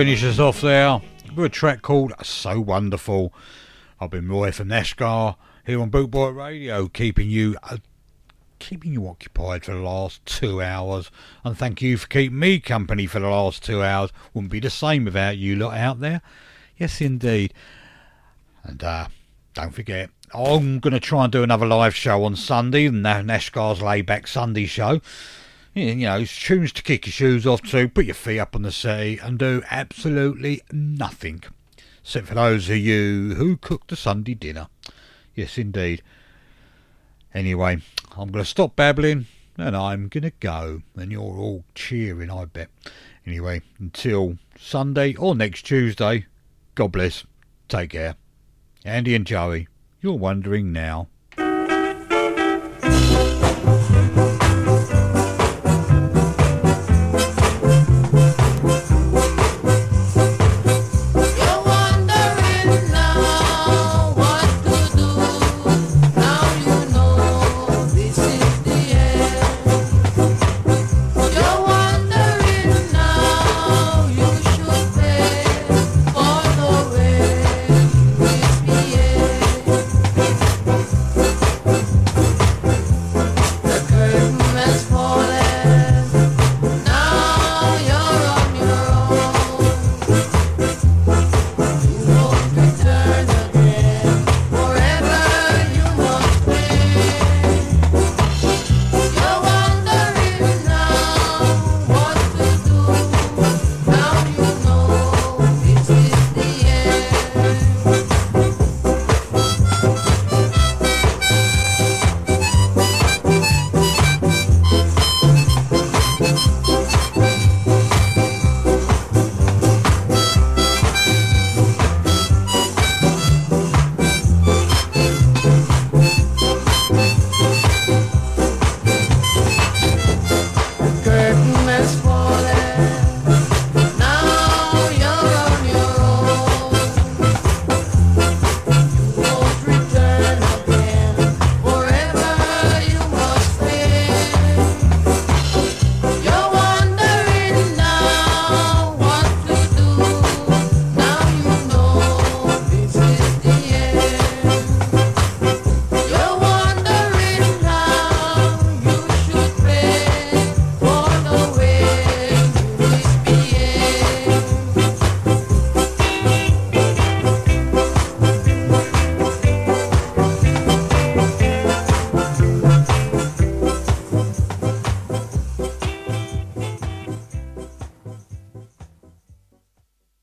Finish 0.00 0.24
us 0.24 0.38
off 0.38 0.62
there 0.62 0.98
with 1.36 1.44
a 1.44 1.48
track 1.50 1.82
called 1.82 2.10
So 2.22 2.58
Wonderful. 2.58 3.34
I've 4.00 4.08
been 4.08 4.30
Roy 4.30 4.50
from 4.50 4.68
Nashgar 4.68 5.36
here 5.66 5.78
on 5.78 5.90
Bootboy 5.90 6.34
Radio, 6.34 6.88
keeping 6.88 7.28
you 7.28 7.54
uh, 7.64 7.76
keeping 8.58 8.94
you 8.94 9.06
occupied 9.06 9.62
for 9.62 9.74
the 9.74 9.80
last 9.80 10.24
two 10.24 10.62
hours. 10.62 11.10
And 11.44 11.54
thank 11.54 11.82
you 11.82 11.98
for 11.98 12.06
keeping 12.06 12.38
me 12.38 12.60
company 12.60 13.04
for 13.04 13.20
the 13.20 13.28
last 13.28 13.62
two 13.62 13.82
hours. 13.82 14.10
Wouldn't 14.32 14.50
be 14.50 14.58
the 14.58 14.70
same 14.70 15.04
without 15.04 15.36
you 15.36 15.56
lot 15.56 15.76
out 15.76 16.00
there. 16.00 16.22
Yes, 16.78 17.02
indeed. 17.02 17.52
And 18.64 18.82
uh, 18.82 19.08
don't 19.52 19.74
forget, 19.74 20.08
I'm 20.32 20.78
going 20.78 20.94
to 20.94 21.00
try 21.00 21.24
and 21.24 21.32
do 21.32 21.42
another 21.42 21.66
live 21.66 21.94
show 21.94 22.24
on 22.24 22.36
Sunday, 22.36 22.86
the 22.86 22.92
Na- 22.92 23.20
Nashgar's 23.20 23.80
Layback 23.80 24.28
Sunday 24.28 24.64
show. 24.64 25.02
You 25.74 25.94
know, 25.94 26.24
tunes 26.24 26.72
to 26.72 26.82
kick 26.82 27.06
your 27.06 27.12
shoes 27.12 27.46
off 27.46 27.62
to, 27.62 27.88
put 27.88 28.04
your 28.04 28.14
feet 28.14 28.40
up 28.40 28.56
on 28.56 28.62
the 28.62 28.72
settee, 28.72 29.18
and 29.22 29.38
do 29.38 29.62
absolutely 29.70 30.62
nothing. 30.72 31.44
Except 32.02 32.26
for 32.26 32.34
those 32.34 32.68
of 32.68 32.76
you 32.76 33.34
who 33.36 33.56
cook 33.56 33.86
the 33.86 33.94
Sunday 33.94 34.34
dinner. 34.34 34.68
Yes, 35.34 35.58
indeed. 35.58 36.02
Anyway, 37.32 37.78
I'm 38.16 38.32
going 38.32 38.44
to 38.44 38.50
stop 38.50 38.74
babbling 38.74 39.26
and 39.56 39.76
I'm 39.76 40.08
going 40.08 40.24
to 40.24 40.32
go. 40.40 40.82
And 40.96 41.12
you're 41.12 41.22
all 41.22 41.64
cheering, 41.74 42.30
I 42.30 42.46
bet. 42.46 42.68
Anyway, 43.24 43.62
until 43.78 44.38
Sunday 44.58 45.14
or 45.14 45.36
next 45.36 45.62
Tuesday, 45.62 46.26
God 46.74 46.92
bless. 46.92 47.24
Take 47.68 47.90
care. 47.90 48.16
Andy 48.84 49.14
and 49.14 49.26
Joey, 49.26 49.68
you're 50.00 50.14
wondering 50.14 50.72
now. 50.72 51.08